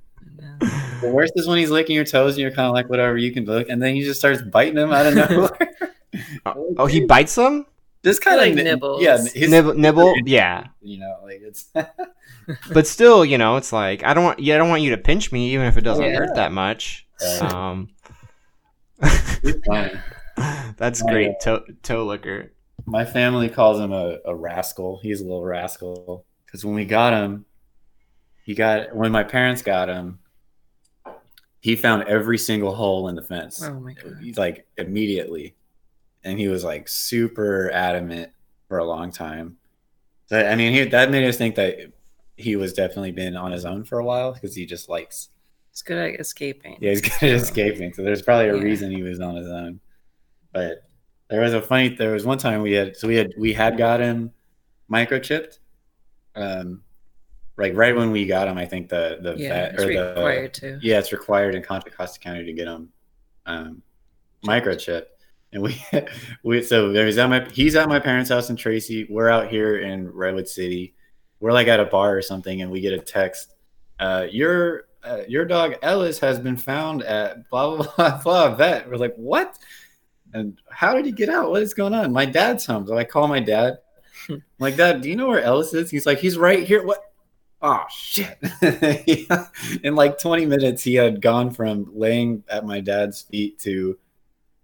The 1.02 1.12
worst 1.12 1.34
is 1.36 1.48
when 1.48 1.58
he's 1.58 1.70
licking 1.70 1.96
your 1.96 2.06
toes 2.06 2.34
and 2.36 2.42
you're 2.42 2.52
kind 2.52 2.68
of 2.68 2.74
like, 2.74 2.90
whatever, 2.90 3.18
you 3.18 3.32
can 3.34 3.44
look, 3.46 3.68
and 3.70 3.82
then 3.82 3.96
he 3.96 4.02
just 4.04 4.20
starts 4.20 4.42
biting 4.42 4.76
them 4.76 4.92
out 4.94 5.06
of 5.06 5.16
nowhere. 5.30 5.96
oh, 6.78 6.86
he 6.86 7.06
bites 7.06 7.36
them. 7.36 7.66
just 8.04 8.22
kind 8.22 8.38
Like 8.38 8.52
of 8.52 8.64
nibbles. 8.64 9.02
Yeah, 9.02 9.18
his, 9.18 9.50
Nibble, 9.50 9.74
nibble. 9.74 10.14
Yeah, 10.26 10.68
you 10.82 11.00
know, 11.00 11.18
like 11.24 11.42
it's 11.42 11.66
but 12.74 12.88
still, 12.88 13.24
you 13.26 13.38
know, 13.38 13.58
it's 13.58 13.72
like 13.74 14.04
I 14.04 14.14
don't 14.14 14.24
want. 14.24 14.40
Yeah, 14.40 14.56
I 14.56 14.58
don't 14.58 14.70
want 14.70 14.82
you 14.82 14.92
to 14.92 14.98
pinch 14.98 15.32
me, 15.32 15.54
even 15.54 15.66
if 15.66 15.78
it 15.78 15.82
doesn't 15.82 16.04
Yeah. 16.06 16.18
hurt 16.18 16.36
that 16.36 16.52
much. 16.52 17.08
Yeah. 17.22 17.48
Um, 17.70 17.90
that's 20.78 21.02
great. 21.02 21.40
Toe, 21.42 21.64
toe 21.82 22.06
licker. 22.06 22.54
My 22.86 23.06
family 23.06 23.50
calls 23.50 23.80
him 23.80 23.94
a, 23.94 24.18
a 24.26 24.36
rascal. 24.36 25.00
He's 25.02 25.22
a 25.22 25.24
little 25.24 25.44
rascal 25.44 26.26
because 26.46 26.66
when 26.66 26.76
we 26.76 26.86
got 26.86 27.14
him, 27.14 27.46
he 28.44 28.56
got 28.56 28.96
when 28.96 29.12
my 29.12 29.24
parents 29.24 29.62
got 29.62 29.88
him, 29.90 30.20
he 31.62 31.76
found 31.76 32.04
every 32.08 32.38
single 32.38 32.76
hole 32.76 33.08
in 33.08 33.16
the 33.16 33.22
fence. 33.22 33.64
Oh 33.64 33.80
my 33.80 33.94
god. 33.94 34.38
Like 34.38 34.68
immediately, 34.78 35.56
and 36.24 36.38
he 36.40 36.48
was 36.50 36.64
like 36.64 36.88
super 36.90 37.72
adamant 37.72 38.32
for 38.68 38.80
a 38.80 38.86
long 38.86 39.12
time. 39.12 39.58
So 40.26 40.46
I 40.46 40.56
mean, 40.56 40.74
he, 40.74 40.84
that 40.86 41.12
made 41.12 41.28
us 41.28 41.38
think 41.38 41.56
that 41.56 41.93
he 42.44 42.56
was 42.56 42.74
definitely 42.74 43.12
been 43.12 43.36
on 43.36 43.52
his 43.52 43.66
own 43.66 43.84
for 43.84 44.00
a 44.00 44.04
while 44.06 44.34
because 44.34 44.56
he 44.56 44.66
just 44.66 44.90
likes 44.90 45.30
It's 45.72 45.82
good 45.82 45.98
at 45.98 46.20
escaping. 46.20 46.78
yeah, 46.82 46.92
he's 46.92 47.02
good 47.02 47.14
at 47.14 47.42
escaping. 47.42 47.94
So 47.94 48.04
there's 48.04 48.22
probably 48.22 48.50
a 48.50 48.56
Yeah. 48.58 48.62
reason 48.64 48.92
he 48.92 49.02
was 49.04 49.20
on 49.20 49.36
his 49.36 49.48
own. 49.48 49.80
But 50.52 50.84
there 51.30 51.42
was 51.42 51.54
a 51.54 51.62
funny. 51.62 51.90
There 51.90 52.12
was 52.12 52.26
one 52.26 52.38
time 52.38 52.62
we 52.62 52.74
had 52.74 52.96
so 52.96 53.08
we 53.08 53.16
had 53.16 53.34
we 53.38 53.54
had 53.54 53.78
got 53.78 54.00
him 54.00 54.32
microchipped. 54.92 55.60
Um, 56.36 56.84
like 57.58 57.76
right 57.76 57.96
when 57.96 58.12
we 58.12 58.26
got 58.26 58.48
him, 58.48 58.58
I 58.58 58.66
think 58.66 58.90
the 58.90 59.18
the 59.22 59.36
Yeah, 59.38 59.50
vet 59.50 59.74
it's 59.76 59.84
or 59.84 59.88
the 59.88 60.08
required 60.16 60.54
to. 60.56 60.80
yeah, 60.82 61.00
it's 61.00 61.12
required 61.12 61.56
in 61.56 61.64
Contra 61.64 61.92
Costa 61.92 62.20
County 62.20 62.44
to 62.46 62.54
get 62.54 62.68
him 62.68 62.90
um, 63.46 63.82
microchip. 64.46 65.06
And 65.54 65.62
we, 65.62 65.84
we 66.44 66.62
so 66.64 66.92
there's 66.92 67.18
at 67.20 67.30
my 67.30 67.48
he's 67.52 67.76
at 67.76 67.88
my 67.88 68.00
parents' 68.00 68.30
house 68.30 68.50
in 68.50 68.56
Tracy. 68.56 69.06
We're 69.10 69.30
out 69.30 69.50
here 69.50 69.78
in 69.80 70.10
Redwood 70.12 70.48
City. 70.48 70.96
We're 71.44 71.52
like 71.52 71.68
at 71.68 71.82
a 71.82 71.86
bar 71.86 72.16
or 72.16 72.22
something, 72.22 72.62
and 72.62 72.72
we 72.72 72.80
get 72.80 72.94
a 72.94 73.00
text. 73.00 73.54
Uh, 74.00 74.28
your 74.32 74.86
uh, 75.04 75.24
your 75.28 75.44
dog 75.44 75.76
Ellis 75.82 76.18
has 76.20 76.40
been 76.40 76.56
found 76.56 77.04
at 77.04 77.50
blah 77.50 77.76
blah 77.76 77.94
blah 77.98 78.22
blah 78.24 78.56
vet. 78.56 78.90
We're 78.90 78.96
like, 78.96 79.14
what? 79.16 79.60
And 80.34 80.58
how 80.70 80.94
did 80.94 81.06
he 81.06 81.12
get 81.12 81.28
out? 81.28 81.52
What 81.52 81.62
is 81.62 81.74
going 81.74 81.94
on? 81.94 82.14
My 82.14 82.24
dad's 82.24 82.66
home. 82.66 82.88
So 82.88 82.98
I 82.98 83.04
call 83.04 83.28
my 83.28 83.42
dad. 83.42 83.80
I'm 84.30 84.42
like, 84.60 84.78
Dad, 84.78 85.02
do 85.02 85.10
you 85.10 85.18
know 85.18 85.28
where 85.28 85.42
Ellis 85.42 85.74
is? 85.74 85.92
He's 85.92 86.06
like, 86.06 86.20
he's 86.20 86.38
right 86.38 86.66
here. 86.66 86.82
What? 86.82 87.12
Oh 87.62 87.84
shit! 87.92 88.38
Yeah. 89.06 89.48
In 89.84 89.96
like 89.96 90.20
20 90.20 90.46
minutes, 90.46 90.82
he 90.82 90.96
had 90.96 91.22
gone 91.22 91.52
from 91.52 91.92
laying 91.94 92.46
at 92.48 92.66
my 92.66 92.80
dad's 92.80 93.24
feet 93.24 93.60
to 93.60 94.00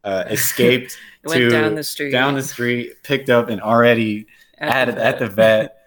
uh, 0.06 0.24
escaped 0.30 0.98
went 1.26 1.40
to 1.40 1.50
down 1.50 1.76
the 1.76 1.84
street. 1.84 2.12
down 2.12 2.36
the 2.36 2.42
street, 2.42 3.04
picked 3.04 3.30
up, 3.30 3.50
and 3.50 3.60
already 3.60 4.28
at, 4.60 4.88
at 4.88 5.20
the 5.20 5.28
vet 5.28 5.79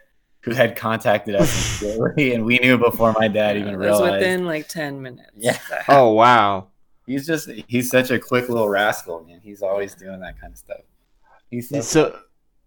who 0.43 0.53
had 0.53 0.77
contacted 0.77 1.35
us 1.35 1.83
immediately, 1.83 2.35
and 2.35 2.45
we 2.45 2.59
knew 2.59 2.77
before 2.79 3.13
my 3.19 3.29
dad 3.29 3.57
even 3.57 3.77
realized. 3.77 4.03
It 4.03 4.05
was 4.05 4.13
within 4.21 4.45
like 4.47 4.69
10 4.69 5.03
minutes. 5.03 5.31
Yeah. 5.37 5.59
Oh 5.89 6.13
wow. 6.13 6.69
He's 7.07 7.27
just 7.27 7.51
he's 7.67 7.91
such 7.91 8.11
a 8.11 8.19
quick 8.19 8.49
little 8.49 8.69
rascal, 8.69 9.25
man. 9.25 9.41
He's 9.43 9.63
always 9.63 9.95
doing 9.95 10.21
that 10.21 10.41
kind 10.41 10.53
of 10.53 10.59
stuff. 10.59 10.81
He's 11.51 11.69
so, 11.69 11.81
So, 11.81 12.19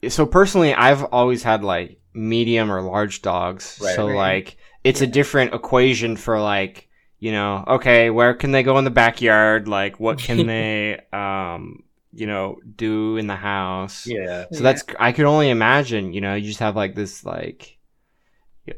so 0.09 0.25
personally, 0.25 0.73
I've 0.73 1.03
always 1.05 1.41
had 1.43 1.63
like 1.63 1.99
medium 2.13 2.71
or 2.71 2.81
large 2.81 3.21
dogs. 3.21 3.79
Right. 3.81 3.95
so 3.95 4.07
Right. 4.07 4.15
like, 4.15 4.57
it's 4.83 5.01
a 5.01 5.07
different 5.07 5.53
equation 5.53 6.17
for 6.17 6.39
like, 6.39 6.89
you 7.19 7.31
know, 7.31 7.63
okay, 7.67 8.09
where 8.09 8.33
can 8.33 8.51
they 8.51 8.61
go 8.61 8.77
in 8.77 8.83
the 8.83 8.91
backyard? 8.91 9.67
Like, 9.67 9.99
what 9.99 10.19
can 10.19 10.45
they, 10.47 11.01
um, 11.13 11.83
you 12.15 12.27
know, 12.27 12.57
do 12.75 13.17
in 13.17 13.27
the 13.27 13.35
house? 13.35 14.15
yeah. 14.15 14.45
So 14.51 14.63
that's 14.63 14.83
I 14.99 15.11
could 15.11 15.25
only 15.25 15.49
imagine, 15.49 16.13
you 16.13 16.21
know, 16.21 16.35
you 16.35 16.47
just 16.47 16.59
have 16.61 16.75
like 16.75 16.95
this 16.95 17.25
like 17.25 17.77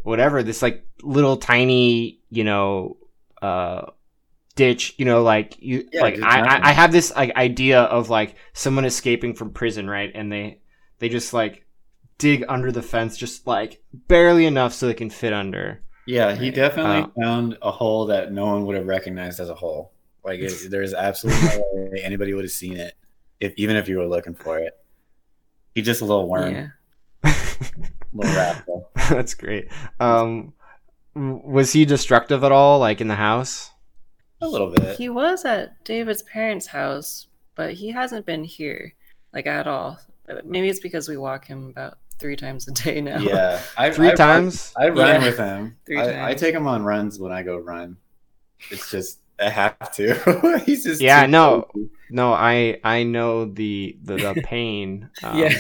whatever, 0.04 0.44
this 0.44 0.62
like 0.62 0.86
little 1.04 1.38
tiny, 1.38 2.20
you 2.30 2.44
know, 2.44 2.98
uh 3.42 3.92
ditch, 4.56 4.96
you 4.98 5.06
know, 5.06 5.24
like 5.24 5.58
you 5.62 5.90
Yeah, 5.92 6.02
like 6.02 6.20
I. 6.22 6.42
I 6.42 6.70
I 6.70 6.74
have 6.74 6.92
this 6.92 7.16
like 7.16 7.36
idea 7.36 7.82
of 7.84 8.10
like 8.10 8.36
someone 8.54 8.86
escaping 8.86 9.36
from 9.36 9.52
prison, 9.52 9.90
right? 9.90 10.12
And 10.16 10.32
they 10.32 10.62
they 11.00 11.10
just 11.10 11.34
like 11.34 11.66
dig 12.20 12.46
under 12.50 12.72
the 12.72 12.84
fence 12.84 13.18
just 13.18 13.48
like 13.48 13.82
barely 13.94 14.46
enough 14.46 14.74
so 14.74 14.88
they 14.88 14.96
can 14.96 15.10
fit 15.12 15.34
under. 15.34 15.82
Yeah, 16.06 16.36
he 16.36 16.50
Right. 16.50 16.52
definitely 16.52 17.04
Uh, 17.04 17.10
found 17.22 17.58
a 17.62 17.72
hole 17.72 18.06
that 18.08 18.32
no 18.32 18.46
one 18.46 18.66
would 18.66 18.76
have 18.78 18.88
recognized 18.88 19.40
as 19.40 19.50
a 19.50 19.56
hole. 19.56 19.92
Like 20.24 20.40
it, 20.40 20.62
there's 20.72 20.94
absolutely 20.94 21.44
no 21.44 21.64
way 21.74 22.02
anybody 22.04 22.34
would 22.34 22.46
have 22.46 22.52
seen 22.52 22.78
it, 22.78 22.94
if 23.40 23.54
even 23.58 23.76
if 23.76 23.88
you 23.88 23.98
were 23.98 24.08
looking 24.08 24.34
for 24.36 24.58
it. 24.60 24.74
He's 25.76 25.86
just 25.86 26.02
a 26.02 26.06
little 26.06 26.28
worm, 26.28 26.54
Yeah. 26.54 27.34
little 28.14 28.36
rascal. 28.36 28.90
That's 29.10 29.34
great. 29.34 29.70
Um 30.00 30.54
was 31.16 31.74
he 31.74 31.86
destructive 31.86 32.44
at 32.44 32.52
all 32.52 32.80
like 32.80 33.02
in 33.02 33.08
the 33.08 33.16
house? 33.16 33.72
A 34.42 34.48
little 34.48 34.70
bit. 34.72 34.98
He 34.98 35.10
was 35.10 35.46
at 35.46 35.84
David's 35.84 36.22
parents' 36.24 36.68
house, 36.68 37.28
but 37.56 37.74
he 37.74 37.90
hasn't 37.90 38.26
been 38.26 38.44
here. 38.44 38.94
like 39.34 39.48
at 39.48 39.68
all. 39.68 40.00
Maybe 40.46 40.70
it's 40.70 40.80
because 40.80 41.08
we 41.10 41.18
walk 41.18 41.46
him 41.48 41.70
about 41.70 41.98
three 42.20 42.36
times 42.36 42.68
a 42.68 42.72
day 42.72 43.02
now. 43.02 43.20
Yeah, 43.20 43.62
I, 43.78 43.92
Three 43.92 44.10
I, 44.12 44.16
times. 44.16 44.74
I, 44.78 44.90
run 44.90 44.98
Yeah. 44.98 45.26
with 45.26 45.38
him. 45.38 45.78
Three 45.86 46.00
I, 46.00 46.30
I 46.30 46.34
take 46.34 46.54
him 46.56 46.68
on 46.68 46.84
runs 46.84 47.18
when 47.20 47.32
I 47.32 47.44
go 47.44 47.58
run. 47.58 47.98
It's 48.72 48.90
just 48.92 49.20
I 49.40 49.50
have 49.50 49.92
to. 49.96 50.62
He's 50.66 50.84
just 50.84 51.02
Yeah, 51.02 51.26
no. 51.26 51.68
crazy. 51.74 51.90
No, 52.10 52.34
I 52.34 52.80
I 52.84 53.04
know 53.04 53.46
the 53.46 53.98
the, 54.04 54.18
the 54.18 54.36
pain. 54.44 55.10
Um, 55.22 55.38
Yeah. 55.38 55.58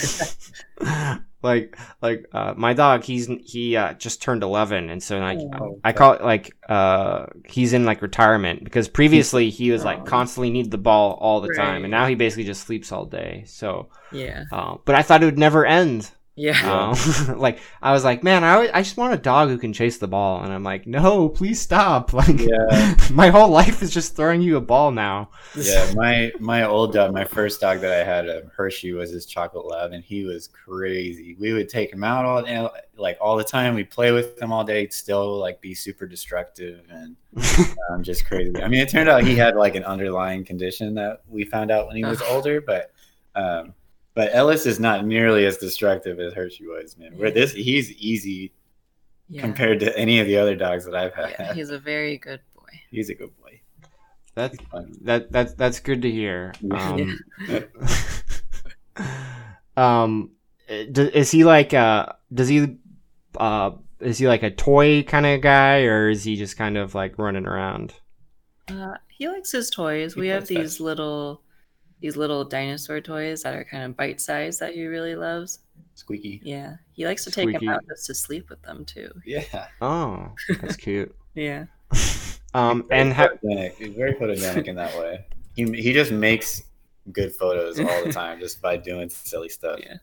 like 1.43 1.77
like 2.01 2.25
uh, 2.33 2.53
my 2.57 2.73
dog, 2.73 3.03
he's 3.03 3.27
he 3.45 3.75
uh, 3.75 3.93
just 3.93 4.21
turned 4.21 4.43
eleven, 4.43 4.89
and 4.89 5.01
so 5.01 5.19
like 5.19 5.39
Oh, 5.53 5.79
I 5.83 5.93
call 5.93 6.13
it 6.13 6.21
like 6.23 6.55
uh 6.69 7.27
he's 7.45 7.73
in 7.73 7.85
like 7.85 8.01
retirement 8.01 8.63
because 8.63 8.87
previously 8.87 9.49
he 9.49 9.71
was 9.71 9.83
like 9.85 10.05
constantly 10.05 10.49
need 10.49 10.71
the 10.71 10.77
ball 10.77 11.13
all 11.21 11.41
the 11.41 11.49
time, 11.49 11.83
and 11.83 11.91
now 11.91 12.07
he 12.07 12.15
basically 12.15 12.45
just 12.45 12.65
sleeps 12.65 12.91
all 12.91 13.05
day. 13.05 13.43
So, 13.47 13.89
Yeah. 14.11 14.43
uh, 14.51 14.77
but 14.85 14.95
I 14.95 15.03
thought 15.03 15.21
it 15.23 15.25
would 15.25 15.39
never 15.39 15.65
end. 15.65 16.11
Yeah. 16.37 16.91
Um, 16.93 17.37
like 17.39 17.59
I 17.81 17.91
was 17.91 18.03
like, 18.03 18.23
man, 18.23 18.43
I, 18.43 18.69
I 18.71 18.83
just 18.83 18.95
want 18.95 19.13
a 19.13 19.17
dog 19.17 19.49
who 19.49 19.57
can 19.57 19.73
chase 19.73 19.97
the 19.97 20.07
ball, 20.07 20.43
and 20.43 20.53
I'm 20.53 20.63
like, 20.63 20.85
no, 20.85 21.27
please 21.27 21.59
stop. 21.59 22.13
Like, 22.17 22.39
Yeah. 22.39 22.95
my 23.11 23.29
whole 23.29 23.49
life 23.49 23.81
is 23.81 23.91
just 23.91 24.15
throwing 24.15 24.41
you 24.41 24.57
a 24.57 24.61
ball 24.61 24.91
now. 24.91 25.29
yeah, 25.55 25.91
my 25.95 26.31
my 26.39 26.63
old 26.63 26.93
dog, 26.93 27.13
my 27.13 27.25
first 27.25 27.59
dog 27.59 27.79
that 27.81 27.91
I 27.91 28.03
had, 28.03 28.29
uh, 28.29 28.41
Hershey, 28.55 28.93
was 28.93 29.11
his 29.11 29.25
chocolate 29.25 29.65
lab, 29.65 29.91
and 29.93 30.03
he 30.03 30.25
was 30.25 30.47
crazy. 30.47 31.35
We 31.39 31.53
would 31.53 31.69
take 31.69 31.91
him 31.91 32.03
out 32.03 32.25
all 32.25 32.43
day, 32.43 32.67
like 32.97 33.17
all 33.19 33.35
the 33.35 33.43
time. 33.43 33.75
We'd 33.75 33.89
play 33.89 34.11
with 34.11 34.39
him 34.41 34.51
all 34.51 34.63
day. 34.63 34.81
He'd 34.81 34.93
still 34.93 35.37
like 35.37 35.59
be 35.59 35.73
super 35.73 36.05
destructive 36.05 36.81
and 36.89 37.15
um, 37.89 38.03
just 38.03 38.25
crazy. 38.25 38.55
I 38.61 38.67
mean, 38.67 38.81
it 38.81 38.89
turned 38.89 39.09
out 39.09 39.23
he 39.23 39.35
had 39.35 39.55
like 39.55 39.75
an 39.75 39.83
underlying 39.83 40.43
condition 40.45 40.93
that 40.95 41.21
we 41.27 41.45
found 41.45 41.71
out 41.71 41.87
when 41.87 41.95
he 41.95 42.05
was 42.05 42.21
older, 42.21 42.61
but. 42.61 42.91
Um, 43.35 43.73
but 44.17 44.31
Ellis 44.33 44.65
is 44.65 44.79
not 44.79 45.05
nearly 45.05 45.45
as 45.45 45.57
destructive 45.57 46.19
as 46.19 46.33
Hershey 46.33 46.65
was, 46.65 46.97
man. 46.97 47.15
Where 47.17 47.29
this, 47.31 47.53
he's 47.53 47.91
easy 47.93 48.51
Yeah. 49.29 49.41
compared 49.41 49.79
to 49.81 49.95
any 49.97 50.19
of 50.19 50.25
the 50.25 50.37
other 50.37 50.55
dogs 50.55 50.85
that 50.85 50.95
I've 50.95 51.13
had. 51.13 51.35
Yeah, 51.39 51.53
he's 51.53 51.69
a 51.69 51.77
very 51.77 52.17
good 52.17 52.41
boy. 52.55 52.63
he's 52.91 53.09
a 53.11 53.13
good 53.15 53.29
boy. 53.39 53.61
That's 54.33 54.57
that 55.01 55.31
that 55.31 55.57
that's 55.57 55.79
good 55.79 56.01
to 56.01 56.09
hear. 56.11 56.53
Um, 56.71 57.19
Yeah. 57.47 57.63
um, 59.75 60.31
is 60.67 61.31
he 61.31 61.43
like 61.43 61.73
uh? 61.73 62.07
Does 62.33 62.47
he 62.47 62.77
uh? 63.37 63.71
Is 63.99 64.17
he 64.19 64.27
like 64.27 64.43
a 64.43 64.51
toy 64.51 65.03
kind 65.03 65.25
of 65.25 65.41
guy, 65.41 65.81
or 65.83 66.09
is 66.09 66.23
he 66.23 66.35
just 66.35 66.57
kind 66.57 66.77
of 66.77 66.93
like 66.95 67.17
running 67.17 67.47
around? 67.47 67.93
Uh, 68.67 68.95
he 69.07 69.27
likes 69.27 69.51
his 69.51 69.69
toys. 69.71 70.13
He 70.13 70.21
we 70.21 70.27
have 70.27 70.45
plays 70.45 70.57
these 70.57 70.79
little, 70.79 71.41
these 72.01 72.15
little 72.17 72.43
dinosaur 72.45 73.01
toys 73.01 73.43
that 73.43 73.55
are 73.55 73.63
kind 73.63 73.83
of 73.83 73.97
bite 73.97 74.21
sized 74.21 74.59
that 74.59 74.73
he 74.75 74.85
really 74.85 75.15
loves. 75.15 75.59
Squeaky. 75.95 76.41
Yeah, 76.43 76.75
he 76.93 77.05
likes 77.05 77.23
to 77.23 77.31
take 77.31 77.49
Squeaky. 77.49 77.65
them 77.65 77.75
out 77.75 77.87
just 77.87 78.05
to 78.07 78.13
sleep 78.13 78.49
with 78.49 78.61
them 78.61 78.85
too. 78.85 79.11
Yeah. 79.25 79.67
Oh, 79.81 80.31
that's 80.61 80.75
cute. 80.75 81.15
Yeah. 81.35 81.65
Um, 82.53 82.85
and 82.89 83.13
ha- 83.13 83.27
photogenic. 83.43 83.75
He's 83.75 83.93
very 83.93 84.13
photogenic 84.15 84.67
in 84.67 84.75
that 84.77 84.97
way. 84.97 85.25
He 85.55 85.65
he 85.73 85.93
just 85.93 86.11
makes 86.11 86.63
good 87.11 87.31
photos 87.35 87.79
all 87.79 88.03
the 88.03 88.11
time 88.11 88.39
just 88.39 88.61
by 88.61 88.77
doing 88.77 89.09
silly 89.09 89.49
stuff. 89.49 89.79
Yeah. 89.83 89.97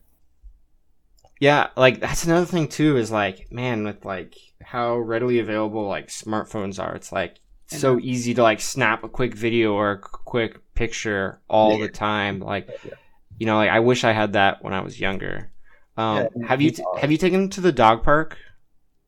yeah, 1.40 1.68
like 1.76 1.98
that's 2.00 2.24
another 2.24 2.46
thing 2.46 2.68
too. 2.68 2.96
Is 2.96 3.10
like, 3.10 3.50
man, 3.50 3.82
with 3.84 4.04
like 4.04 4.36
how 4.62 4.96
readily 4.98 5.40
available 5.40 5.88
like 5.88 6.08
smartphones 6.08 6.78
are, 6.80 6.94
it's 6.94 7.10
like 7.10 7.32
I 7.32 7.38
so 7.66 7.98
easy 7.98 8.34
to 8.34 8.42
like 8.42 8.60
snap 8.60 9.04
a 9.04 9.08
quick 9.08 9.34
video 9.34 9.72
or 9.74 9.92
a 9.92 9.98
quick 9.98 10.60
picture 10.74 11.40
all 11.48 11.78
Yeah. 11.78 11.86
the 11.86 11.92
time. 11.92 12.40
Like, 12.40 12.68
Yeah. 12.84 12.92
you 13.38 13.46
know, 13.46 13.56
like 13.56 13.70
I 13.70 13.80
wish 13.80 14.04
I 14.04 14.12
had 14.12 14.34
that 14.34 14.62
when 14.62 14.72
I 14.74 14.80
was 14.80 14.98
younger. 15.00 15.50
Um, 15.96 16.28
Yeah, 16.36 16.46
have 16.48 16.60
you 16.62 16.70
t- 16.72 16.84
have 17.00 17.10
you 17.12 17.18
taken 17.18 17.48
to 17.50 17.60
the 17.60 17.72
dog 17.72 18.02
park? 18.02 18.36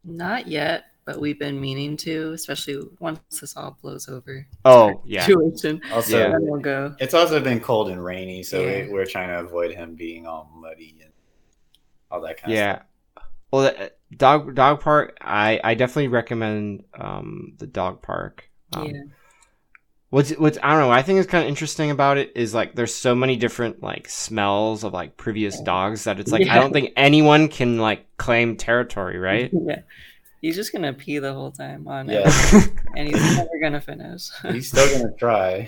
Not 0.05 0.47
yet, 0.47 0.85
but 1.05 1.19
we've 1.21 1.39
been 1.39 1.61
meaning 1.61 1.97
to, 1.99 2.33
especially 2.33 2.81
once 3.01 3.19
this 3.41 3.57
all 3.57 3.77
blows 3.83 4.09
over. 4.09 4.47
Oh 4.65 5.03
yeah, 5.05 5.27
Situation. 5.27 5.81
Also, 5.93 6.19
Yeah. 6.19 6.37
We'll 6.41 6.61
go. 6.61 6.95
it's 7.01 7.15
also 7.15 7.41
been 7.41 7.61
cold 7.61 7.89
and 7.91 8.03
rainy, 8.05 8.43
so 8.45 8.63
Yeah. 8.63 8.85
we, 8.87 8.93
we're 8.93 9.07
trying 9.07 9.29
to 9.29 9.41
avoid 9.41 9.73
him 9.73 9.97
being 9.97 10.27
all 10.27 10.51
muddy 10.55 10.97
and 11.03 11.11
all 12.11 12.21
that 12.23 12.37
kind 12.41 12.53
of 12.53 12.57
yeah. 12.57 12.83
Well, 13.51 13.63
the, 13.63 13.93
dog 14.15 14.55
dog 14.55 14.81
park. 14.81 15.17
I 15.21 15.61
I 15.63 15.75
definitely 15.75 16.09
recommend 16.09 16.85
um 16.99 17.55
the 17.59 17.67
dog 17.67 18.03
park. 18.03 18.51
Um, 18.75 18.87
yeah. 18.87 19.03
What's 20.11 20.31
what's 20.33 20.59
I 20.63 20.71
don't 20.71 20.81
know. 20.81 20.89
What 20.89 20.99
I 20.99 21.03
think 21.03 21.19
is 21.19 21.27
kind 21.27 21.43
of 21.45 21.49
interesting 21.49 21.91
about 21.91 22.17
it 22.17 22.33
is 22.37 22.55
like 22.55 22.75
there's 22.75 22.95
so 22.95 23.15
many 23.15 23.37
different 23.37 23.83
like 23.83 24.09
smells 24.09 24.85
of 24.85 24.93
like 24.93 25.17
previous 25.17 25.61
dogs 25.61 26.05
that 26.05 26.21
it's 26.21 26.31
like 26.31 26.47
I 26.49 26.55
don't 26.57 26.73
think 26.73 26.93
anyone 26.97 27.49
can 27.49 27.79
like 27.79 28.07
claim 28.17 28.57
territory, 28.57 29.19
right? 29.31 29.51
Yeah. 29.53 29.81
He's 30.41 30.55
just 30.55 30.73
gonna 30.73 30.93
pee 30.93 31.19
the 31.19 31.33
whole 31.33 31.51
time 31.51 31.89
on 31.89 32.09
Yeah. 32.09 32.23
it, 32.25 32.71
and 32.97 33.09
he's 33.09 33.37
never 33.37 33.51
gonna 33.61 33.81
finish. 33.81 34.29
He's 34.43 34.69
still 34.69 34.97
gonna 34.99 35.13
try. 35.19 35.67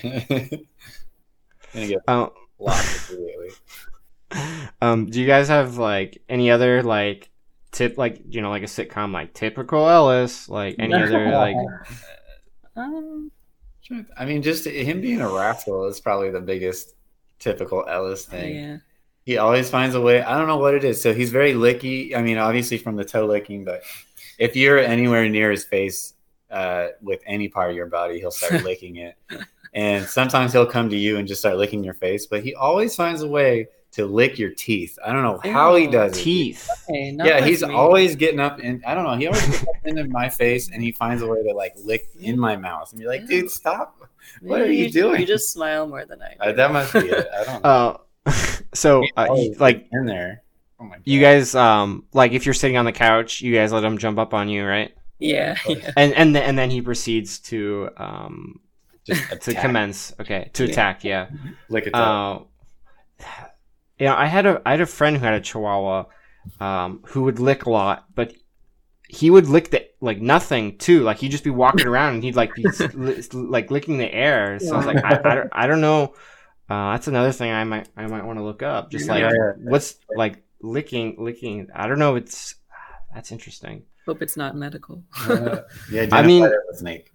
gonna 1.74 1.87
get 1.88 1.98
um, 2.07 2.31
locked 2.61 3.11
immediately. 3.11 3.51
um, 4.81 5.07
do 5.07 5.20
you 5.20 5.27
guys 5.27 5.48
have 5.48 5.79
like 5.79 6.22
any 6.29 6.51
other 6.51 6.83
like 6.83 7.31
tip 7.70 7.98
like 7.98 8.22
you 8.28 8.40
know 8.40 8.50
like 8.50 8.62
a 8.62 8.66
sitcom 8.66 9.12
like 9.12 9.35
typical 9.35 9.88
Ellis 9.88 10.48
like 10.48 10.76
any 10.78 10.94
other 10.94 11.31
like 11.31 11.57
um, 12.76 13.31
I 14.18 14.24
mean, 14.24 14.42
just 14.42 14.66
him 14.66 15.00
being 15.00 15.20
a 15.20 15.28
rascal 15.28 15.87
is 15.87 16.00
probably 16.00 16.31
the 16.31 16.40
biggest 16.40 16.94
typical 17.38 17.85
Ellis 17.88 18.26
thing. 18.26 18.57
yeah, 18.57 18.76
He 19.24 19.38
always 19.38 19.70
finds 19.70 19.94
a 19.94 20.00
way. 20.00 20.20
I 20.22 20.37
don't 20.37 20.46
know 20.46 20.59
what 20.59 20.74
it 20.74 20.85
is. 20.85 21.00
So 21.00 21.14
he's 21.14 21.31
very 21.31 21.54
licky. 21.54 22.14
I 22.14 22.22
mean, 22.22 22.38
obviously 22.38 22.78
from 22.78 22.96
the 22.96 23.04
toe 23.04 23.26
licking, 23.26 23.64
but 23.64 23.83
if 24.38 24.57
you're 24.57 24.78
anywhere 24.78 25.28
near 25.28 25.50
his 25.50 25.64
face 25.64 26.14
uh, 26.50 26.88
with 27.00 27.20
any 27.26 27.48
part 27.48 27.70
of 27.70 27.76
your 27.76 27.87
body, 27.87 28.18
he'll 28.18 28.31
start 28.31 28.62
licking 28.64 28.96
it. 28.96 29.16
And 29.72 30.04
sometimes 30.07 30.52
he'll 30.52 30.66
come 30.66 30.90
to 30.90 30.96
you 30.96 31.16
and 31.16 31.26
just 31.26 31.40
start 31.40 31.57
licking 31.57 31.83
your 31.85 31.94
face, 31.94 32.26
but 32.26 32.42
he 32.42 32.54
always 32.54 32.94
finds 32.94 33.22
a 33.22 33.28
way 33.28 33.68
to 33.98 34.06
lick 34.06 34.38
your 34.38 34.50
teeth. 34.50 34.98
I 35.04 35.12
don't 35.12 35.22
know 35.22 35.38
how 35.52 35.76
he 35.76 35.84
Ew. 35.84 35.90
does 35.90 36.18
it. 36.18 36.22
teeth? 36.22 36.68
hey, 36.88 37.12
not 37.12 37.26
Yeah, 37.26 37.44
he's 37.44 37.62
me. 37.64 37.72
always 37.74 38.16
getting 38.16 38.40
up 38.40 38.58
and 38.62 38.82
I 38.84 38.94
don't 38.94 39.04
know. 39.04 39.14
He 39.16 39.26
always 39.26 39.46
gets 39.46 39.62
up 39.62 39.68
into 39.84 40.04
my 40.08 40.28
face 40.28 40.70
and 40.70 40.82
he 40.82 40.90
finds 40.92 41.22
a 41.22 41.26
way 41.26 41.42
to 41.42 41.52
like 41.54 41.74
lick 41.84 42.08
in 42.18 42.38
my 42.38 42.56
mouth 42.56 42.90
and 42.92 43.00
be 43.00 43.06
like, 43.06 43.26
dude, 43.26 43.50
stop. 43.50 43.96
what 44.40 44.61
are 44.61 44.64
Maybe 44.64 44.76
you 44.78 44.90
doing? 44.90 45.20
You 45.20 45.26
just 45.26 45.52
smile 45.52 45.87
more 45.87 46.04
than 46.04 46.20
I 46.22 46.32
do. 46.34 46.50
Uh, 46.50 46.52
that 46.52 46.72
must 46.72 46.92
be 46.94 47.00
it. 47.00 47.26
I 47.38 47.44
don't 47.44 47.62
know. 47.64 48.00
Uh, 48.26 48.32
so 48.74 49.02
uh, 49.16 49.26
like 49.58 49.88
in 49.92 50.04
there. 50.04 50.42
Oh 50.80 50.84
my 50.84 50.96
god. 50.96 51.02
you 51.06 51.20
guys 51.20 51.54
um 51.54 52.04
like 52.12 52.32
if 52.32 52.44
you're 52.46 52.54
sitting 52.54 52.76
on 52.76 52.84
the 52.84 52.92
couch, 52.92 53.40
you 53.40 53.54
guys 53.54 53.72
let 53.72 53.82
him 53.84 53.96
jump 53.98 54.18
up 54.18 54.34
on 54.34 54.48
you, 54.48 54.64
right? 54.66 54.94
yeah, 55.18 55.56
Oh, 55.66 55.72
yeah. 55.74 55.90
And 55.96 56.12
and 56.14 56.34
th- 56.34 56.44
and 56.46 56.56
then 56.58 56.70
he 56.70 56.80
proceeds 56.82 57.38
to 57.50 57.88
um 57.96 58.61
just 59.04 59.40
to 59.42 59.54
commence. 59.54 60.12
Okay, 60.20 60.50
to 60.52 60.64
Yeah. 60.66 60.70
attack. 60.70 61.04
Yeah. 61.04 61.28
Like 61.70 61.87
it 61.87 61.94
up. 61.94 62.50
Yeah, 63.98 64.14
I 64.16 64.26
had 64.26 64.46
a 64.46 64.62
I 64.64 64.72
had 64.72 64.80
a 64.80 64.87
friend 64.87 65.16
who 65.16 65.24
had 65.24 65.34
a 65.34 65.40
Chihuahua, 65.40 66.04
um, 66.61 67.02
who 67.08 67.22
would 67.24 67.40
lick 67.40 67.66
a 67.66 67.70
lot, 67.70 68.06
but 68.14 68.32
he 69.08 69.30
would 69.30 69.46
lick 69.48 69.70
the 69.70 69.87
like 70.00 70.20
nothing 70.20 70.76
too. 70.78 71.02
Like 71.02 71.18
he'd 71.18 71.30
just 71.30 71.44
be 71.44 71.50
walking 71.50 71.87
around 71.92 72.14
and 72.14 72.22
he'd 72.24 72.37
like 72.37 72.54
be 72.54 72.64
li- 72.94 73.22
like 73.32 73.70
licking 73.70 73.98
the 73.98 74.12
air. 74.12 74.58
So 74.61 74.74
I 74.74 74.76
was 74.76 74.87
like, 74.87 75.02
I, 75.04 75.20
I, 75.24 75.34
don't, 75.34 75.48
I 75.52 75.66
don't 75.66 75.80
know. 75.80 76.14
Uh, 76.70 76.92
that's 76.92 77.08
another 77.08 77.32
thing 77.32 77.50
I 77.50 77.64
might 77.64 77.88
I 77.96 78.06
might 78.06 78.24
want 78.24 78.38
to 78.38 78.44
look 78.44 78.62
up. 78.62 78.90
Just 78.90 79.08
like 79.08 79.20
Yeah, 79.22 79.30
yeah. 79.32 79.52
what's 79.70 79.96
like 80.14 80.42
licking 80.61 81.16
licking. 81.18 81.68
I 81.74 81.88
don't 81.88 81.98
know. 81.98 82.16
It's 82.16 82.54
that's 83.14 83.32
interesting. 83.32 83.84
Hope 84.06 84.22
it's 84.22 84.37
not 84.37 84.54
medical. 84.56 85.02
Uh, 85.28 85.62
yeah, 85.90 86.06
I 86.12 86.22
mean- 86.22 86.44
identify 86.44 86.46
it 86.46 86.72
as 86.72 86.78
snake. 86.78 87.12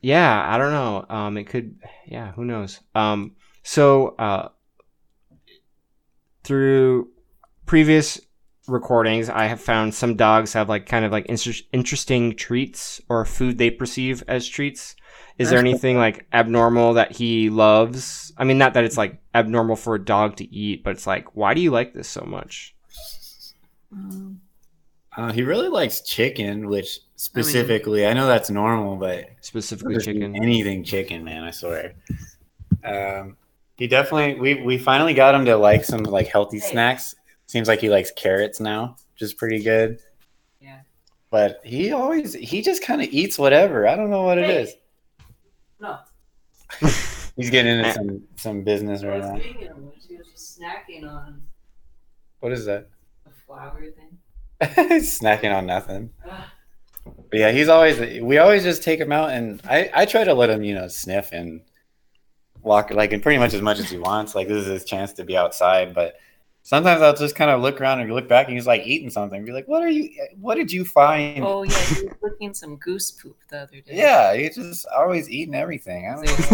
Yeah, 0.00 0.52
I 0.52 0.58
don't 0.58 0.72
know. 0.72 1.06
Um, 1.08 1.36
it 1.36 1.44
could. 1.44 1.76
Yeah, 2.06 2.32
who 2.32 2.44
knows? 2.44 2.80
Um, 2.94 3.36
so 3.62 4.08
uh, 4.18 4.48
through 6.44 7.08
previous 7.66 8.20
recordings, 8.68 9.28
I 9.28 9.46
have 9.46 9.60
found 9.60 9.94
some 9.94 10.16
dogs 10.16 10.52
have 10.52 10.68
like 10.68 10.86
kind 10.86 11.04
of 11.04 11.12
like 11.12 11.26
inter- 11.26 11.52
interesting 11.72 12.34
treats 12.36 13.00
or 13.08 13.24
food 13.24 13.58
they 13.58 13.70
perceive 13.70 14.22
as 14.28 14.46
treats. 14.48 14.94
Is 15.38 15.50
there 15.50 15.58
anything 15.58 15.96
like 15.96 16.26
abnormal 16.32 16.94
that 16.94 17.12
he 17.12 17.50
loves? 17.50 18.32
I 18.36 18.44
mean, 18.44 18.58
not 18.58 18.74
that 18.74 18.84
it's 18.84 18.96
like 18.98 19.20
abnormal 19.34 19.76
for 19.76 19.94
a 19.94 20.04
dog 20.04 20.36
to 20.36 20.54
eat, 20.54 20.84
but 20.84 20.90
it's 20.90 21.06
like, 21.06 21.34
why 21.34 21.54
do 21.54 21.60
you 21.60 21.70
like 21.70 21.94
this 21.94 22.08
so 22.08 22.22
much? 22.26 22.74
Um, 23.92 24.40
Uh, 25.16 25.32
he 25.32 25.42
really 25.42 25.68
likes 25.68 26.00
chicken, 26.00 26.68
which 26.68 27.00
specifically, 27.16 28.06
I, 28.06 28.14
know 28.14 28.26
that's 28.26 28.50
normal, 28.50 28.96
but 28.96 29.26
Specifically, 29.40 29.94
Doesn't 29.94 30.14
chicken. 30.14 30.36
anything 30.36 30.84
chicken, 30.84 31.24
man. 31.24 31.42
I 31.44 31.50
swear. 31.50 31.94
Um, 32.84 33.36
he 33.82 33.88
definitely. 33.88 34.38
We 34.40 34.62
we 34.62 34.78
finally 34.78 35.12
got 35.12 35.34
him 35.34 35.44
to 35.46 35.56
like 35.56 35.84
some 35.84 36.04
like 36.04 36.28
healthy 36.28 36.60
snacks. 36.60 37.16
Seems 37.46 37.66
like 37.66 37.80
he 37.80 37.90
likes 37.90 38.12
carrots 38.12 38.60
now, 38.60 38.96
which 39.14 39.22
is 39.22 39.34
pretty 39.34 39.60
good. 39.62 39.98
yeah. 40.60 40.82
But 41.30 41.60
he 41.64 41.90
always 41.92 42.32
he 42.34 42.62
just 42.62 42.80
kind 42.84 43.02
of 43.02 43.08
eats 43.08 43.38
whatever. 43.40 43.88
I 43.88 43.96
don't 43.96 44.08
know 44.10 44.22
what 44.22 44.38
it 44.38 44.44
Hey. 44.46 44.62
is. 44.62 44.74
No. 45.80 45.98
He's 47.36 47.50
getting 47.50 47.78
into 47.78 47.92
some 47.92 48.22
some 48.36 48.62
business 48.62 49.02
I 49.02 49.08
right 49.08 49.20
now. 49.20 49.34
being 49.38 49.58
him, 49.58 49.90
but 49.92 49.94
she 50.06 50.16
was 50.16 50.28
just 50.28 50.60
snacking 50.60 51.08
on 51.10 51.42
What 52.40 52.52
is 52.52 52.64
that? 52.66 52.88
a 53.26 53.30
flower 53.46 53.82
thing. 53.96 54.18
Snacking 55.00 55.52
on 55.52 55.66
nothing. 55.66 56.10
Ugh. 56.24 56.44
But 57.30 57.38
yeah, 57.40 57.50
he's 57.50 57.68
always. 57.68 57.98
We 58.22 58.38
always 58.38 58.62
just 58.62 58.82
take 58.84 59.00
him 59.00 59.10
out, 59.10 59.30
and 59.30 59.60
I 59.68 59.90
I 59.92 60.04
try 60.06 60.22
to 60.22 60.34
let 60.34 60.50
him 60.50 60.62
you 60.62 60.74
know 60.74 60.86
sniff 60.86 61.32
and 61.32 61.62
walk 62.62 62.90
like 62.90 63.12
and 63.12 63.22
pretty 63.22 63.38
much 63.38 63.54
as 63.54 63.60
much 63.62 63.78
as 63.78 63.90
he 63.90 63.98
wants. 63.98 64.34
Like 64.34 64.48
this 64.48 64.58
is 64.64 64.66
his 64.66 64.84
chance 64.84 65.12
to 65.14 65.24
be 65.24 65.36
outside, 65.36 65.94
but. 65.94 66.14
Sometimes 66.64 67.02
I'll 67.02 67.12
just 67.16 67.34
kind 67.34 67.50
of 67.50 67.60
look 67.60 67.80
around 67.80 67.98
and 67.98 68.14
look 68.14 68.28
back, 68.28 68.46
and 68.46 68.54
he's 68.56 68.68
like 68.68 68.86
eating 68.86 69.10
something. 69.10 69.44
Be 69.44 69.50
like, 69.50 69.66
"What 69.66 69.82
are 69.82 69.88
you? 69.88 70.10
What 70.40 70.54
did 70.54 70.70
you 70.70 70.84
find?" 70.84 71.42
Oh 71.44 71.64
yeah, 71.64 71.76
he 71.76 72.04
was 72.04 72.14
looking 72.22 72.54
some 72.54 72.76
goose 72.76 73.10
poop 73.10 73.36
the 73.50 73.62
other 73.62 73.80
day. 73.80 73.96
Yeah, 73.96 74.32
he's 74.36 74.54
just 74.54 74.86
always 74.96 75.28
eating 75.28 75.56
everything. 75.56 76.06
I 76.08 76.22
don't 76.24 76.52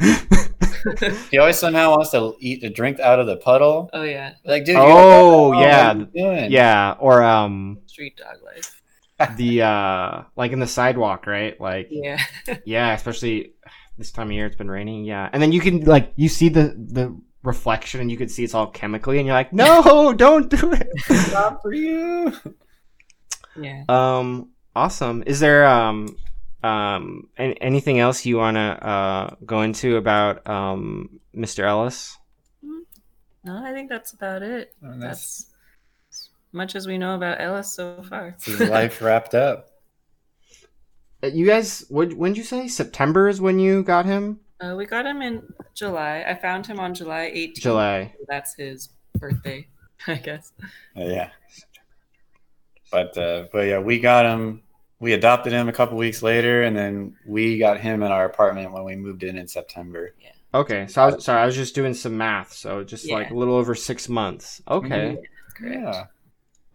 know. 0.00 0.20
He 1.32 1.38
always 1.38 1.58
somehow 1.58 1.90
wants 1.90 2.10
to 2.10 2.36
eat 2.38 2.62
a 2.62 2.70
drink 2.70 3.00
out 3.00 3.18
of 3.18 3.26
the 3.26 3.36
puddle. 3.38 3.90
oh 3.92 4.02
yeah, 4.02 4.34
Like, 4.44 4.64
dude. 4.64 4.76
Oh, 4.78 5.52
yeah. 5.60 5.88
What 5.88 5.96
are 5.96 5.98
you 6.00 6.06
doing? 6.14 6.50
yeah, 6.52 6.94
or 7.00 7.22
um 7.24 7.78
street 7.86 8.16
dog 8.16 8.36
life. 8.44 8.80
the 9.36 9.62
uh 9.62 10.22
like 10.36 10.52
in 10.52 10.60
the 10.60 10.66
sidewalk, 10.66 11.26
right? 11.26 11.60
Like 11.60 11.88
Yeah. 11.90 12.22
yeah, 12.64 12.92
especially 12.94 13.52
this 14.00 14.10
time 14.10 14.26
of 14.28 14.32
year 14.32 14.46
it's 14.46 14.56
been 14.56 14.70
raining. 14.70 15.04
Yeah. 15.04 15.28
And 15.32 15.40
then 15.42 15.52
you 15.52 15.60
can 15.60 15.84
like 15.84 16.12
you 16.16 16.28
see 16.28 16.48
the 16.48 16.74
the 16.76 17.14
reflection 17.42 18.00
and 18.00 18.10
you 18.10 18.16
can 18.16 18.28
see 18.28 18.42
it's 18.44 18.54
all 18.54 18.66
chemically 18.66 19.18
and 19.18 19.26
you're 19.26 19.34
like, 19.36 19.52
"No, 19.52 20.12
don't 20.16 20.50
do 20.50 20.72
it." 20.72 20.88
Not 21.32 21.62
for 21.62 21.72
you. 21.72 22.32
yeah. 23.56 23.84
Um, 23.88 24.50
awesome. 24.74 25.22
Is 25.26 25.38
there 25.40 25.66
um 25.66 26.16
um 26.62 27.28
an- 27.36 27.54
anything 27.60 27.98
else 28.00 28.26
you 28.26 28.36
want 28.38 28.56
to 28.56 28.60
uh 28.60 29.34
go 29.46 29.62
into 29.62 29.96
about 29.96 30.46
um 30.48 31.20
Mr. 31.36 31.64
Ellis? 31.64 32.16
No, 33.44 33.64
I 33.64 33.72
think 33.72 33.88
that's 33.88 34.12
about 34.12 34.42
it. 34.42 34.74
Oh, 34.84 34.88
that's- 34.98 35.00
That's 35.00 35.46
as 36.12 36.28
much 36.52 36.74
as 36.74 36.86
we 36.86 36.98
know 36.98 37.14
about 37.14 37.40
Ellis 37.40 37.72
so 37.72 38.02
far. 38.08 38.36
This 38.44 38.60
is 38.60 38.68
life 38.68 39.00
wrapped 39.06 39.34
up. 39.34 39.69
Uh, 41.22 41.26
You 41.28 41.46
guys, 41.46 41.84
what 41.88 42.12
when 42.14 42.32
did 42.32 42.38
you 42.38 42.44
say 42.44 42.68
September 42.68 43.28
is 43.28 43.40
when 43.40 43.58
you 43.58 43.82
got 43.82 44.06
him? 44.06 44.40
Uh, 44.60 44.74
we 44.76 44.84
got 44.86 45.06
him 45.06 45.22
in 45.22 45.42
July. 45.74 46.24
I 46.26 46.34
found 46.34 46.66
him 46.66 46.78
on 46.78 46.94
July 46.94 47.30
18th. 47.34 47.54
July. 47.60 48.14
That's 48.28 48.54
his 48.54 48.90
birthday, 49.18 49.66
I 50.06 50.14
guess. 50.14 50.52
Uh, 50.96 51.04
yeah. 51.04 51.30
But 52.92 53.16
uh, 53.16 53.44
but 53.52 53.60
yeah, 53.66 53.78
we 53.78 54.00
got 54.00 54.26
him. 54.26 54.62
We 54.98 55.14
adopted 55.14 55.52
him 55.52 55.68
a 55.68 55.72
couple 55.72 55.96
weeks 55.96 56.22
later, 56.22 56.62
and 56.62 56.76
then 56.76 57.16
we 57.24 57.56
got 57.58 57.80
him 57.80 58.02
in 58.02 58.12
our 58.12 58.26
apartment 58.26 58.72
when 58.72 58.84
we 58.84 58.96
moved 58.96 59.22
in 59.22 59.38
in 59.38 59.48
September. 59.48 60.14
Yeah. 60.20 60.32
Okay, 60.52 60.88
so 60.88 61.02
I 61.02 61.06
was 61.06 61.24
sorry, 61.24 61.40
I 61.42 61.46
was 61.46 61.54
just 61.54 61.74
doing 61.76 61.94
some 61.94 62.16
math, 62.16 62.52
so 62.52 62.82
just 62.82 63.08
like 63.08 63.30
a 63.30 63.34
little 63.34 63.54
over 63.54 63.74
six 63.76 64.08
months. 64.08 64.60
Okay, 64.68 65.16
Correct. 65.56 65.74
Yeah. 65.80 66.06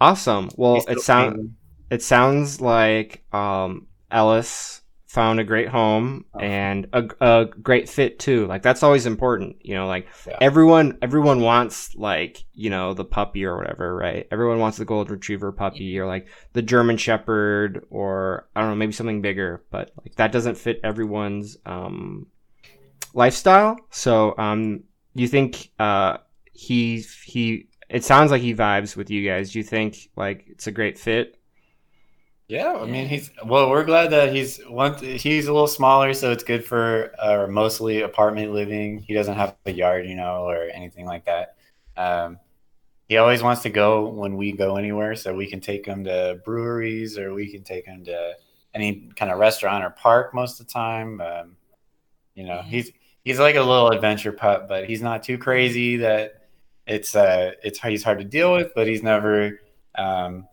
awesome. 0.00 0.48
Well, 0.56 0.82
it 0.88 1.00
sounds 1.00 1.50
it 1.90 2.02
sounds 2.02 2.60
like 2.60 3.22
um, 3.34 3.86
Ellis 4.10 4.82
found 5.06 5.40
a 5.40 5.44
great 5.44 5.68
home 5.68 6.26
Oh. 6.34 6.40
and 6.40 6.88
a, 6.92 7.08
a 7.20 7.44
great 7.46 7.88
fit 7.88 8.18
too. 8.18 8.46
Like 8.46 8.60
that's 8.62 8.82
always 8.82 9.06
important, 9.06 9.56
you 9.62 9.74
know. 9.74 9.86
Like 9.86 10.08
Yeah. 10.26 10.36
everyone, 10.40 10.98
everyone 11.00 11.40
wants 11.40 11.94
like 11.94 12.44
you 12.52 12.68
know 12.70 12.92
the 12.92 13.04
puppy 13.04 13.44
or 13.46 13.56
whatever, 13.56 13.96
right? 13.96 14.26
Everyone 14.30 14.58
wants 14.58 14.76
the 14.78 14.84
golden 14.84 15.14
retriever 15.14 15.52
puppy 15.52 15.98
or 15.98 16.06
like 16.06 16.28
the 16.52 16.60
German 16.62 16.96
Shepherd 16.98 17.86
or 17.88 18.48
I 18.54 18.60
don't 18.60 18.70
know, 18.70 18.76
maybe 18.76 18.92
something 18.92 19.22
bigger. 19.22 19.64
But 19.70 19.92
like 20.04 20.16
that 20.16 20.32
doesn't 20.32 20.58
fit 20.58 20.80
everyone's 20.84 21.56
um, 21.64 22.26
lifestyle. 23.14 23.78
So 23.90 24.34
um, 24.36 24.84
you 25.14 25.28
think 25.28 25.70
uh, 25.78 26.18
he 26.52 27.04
he? 27.24 27.68
It 27.88 28.02
sounds 28.04 28.30
like 28.32 28.42
he 28.42 28.54
vibes 28.54 28.96
with 28.96 29.10
you 29.10 29.26
guys. 29.26 29.52
Do 29.52 29.60
you 29.60 29.64
think 29.64 30.10
like 30.16 30.44
it's 30.48 30.66
a 30.66 30.72
great 30.72 30.98
fit? 30.98 31.38
Yeah, 32.48 32.74
I 32.74 32.86
mean 32.86 33.08
he's 33.08 33.30
well. 33.44 33.68
We're 33.70 33.84
glad 33.84 34.10
that 34.12 34.32
he's 34.32 34.58
one. 34.66 34.96
He's 35.02 35.48
a 35.48 35.52
little 35.52 35.66
smaller, 35.66 36.14
so 36.14 36.30
it's 36.30 36.44
good 36.44 36.64
for 36.64 37.12
uh, 37.18 37.48
mostly 37.48 38.02
apartment 38.02 38.52
living. 38.52 39.00
He 39.00 39.14
doesn't 39.14 39.34
have 39.34 39.56
a 39.66 39.72
yard, 39.72 40.06
you 40.06 40.14
know, 40.14 40.44
or 40.44 40.68
anything 40.68 41.06
like 41.06 41.24
that. 41.24 41.56
Um, 41.96 42.38
he 43.08 43.16
always 43.18 43.42
wants 43.42 43.62
to 43.62 43.70
go 43.70 44.08
when 44.08 44.36
we 44.36 44.52
go 44.52 44.76
anywhere, 44.76 45.16
so 45.16 45.34
we 45.34 45.48
can 45.50 45.60
take 45.60 45.86
him 45.86 46.04
to 46.04 46.40
breweries 46.44 47.18
or 47.18 47.34
we 47.34 47.50
can 47.50 47.64
take 47.64 47.86
him 47.86 48.04
to 48.04 48.34
any 48.74 49.10
kind 49.16 49.32
of 49.32 49.38
restaurant 49.38 49.84
or 49.84 49.90
park 49.90 50.34
most 50.34 50.60
of 50.60 50.66
the 50.66 50.72
time. 50.72 51.20
Um, 51.20 51.56
you 52.34 52.44
know, 52.44 52.62
he's 52.62 52.92
he's 53.24 53.38
like 53.40 53.56
a 53.56 53.62
little 53.62 53.90
adventure 53.90 54.32
pup, 54.32 54.68
but 54.68 54.86
he's 54.86 55.02
not 55.02 55.22
too 55.22 55.38
crazy 55.38 55.96
that 55.98 56.48
it's 56.86 57.16
uh 57.16 57.52
it's 57.64 57.80
he's 57.82 58.04
hard 58.04 58.18
to 58.18 58.24
deal 58.24 58.52
with, 58.52 58.72
but 58.74 58.86
he's 58.86 59.02
never 59.02 59.60
um 59.96 60.46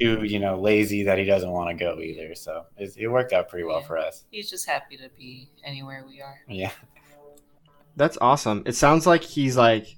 too 0.00 0.24
you 0.24 0.38
know 0.38 0.58
lazy 0.60 1.04
that 1.04 1.18
he 1.18 1.24
doesn't 1.24 1.50
want 1.50 1.70
to 1.76 1.84
go 1.84 2.00
either. 2.00 2.34
So 2.34 2.64
it, 2.76 2.94
it 2.96 3.08
worked 3.08 3.32
out 3.32 3.48
pretty 3.48 3.64
well 3.64 3.80
Yeah. 3.80 3.86
for 3.86 3.98
us. 3.98 4.24
He's 4.30 4.50
just 4.50 4.66
happy 4.68 4.96
to 4.98 5.08
be 5.16 5.50
anywhere 5.64 6.04
we 6.06 6.20
are. 6.20 6.38
Yeah, 6.48 6.70
That's 7.96 8.18
awesome. 8.20 8.62
It 8.66 8.74
sounds 8.74 9.06
like 9.06 9.22
he's 9.22 9.56
like 9.56 9.96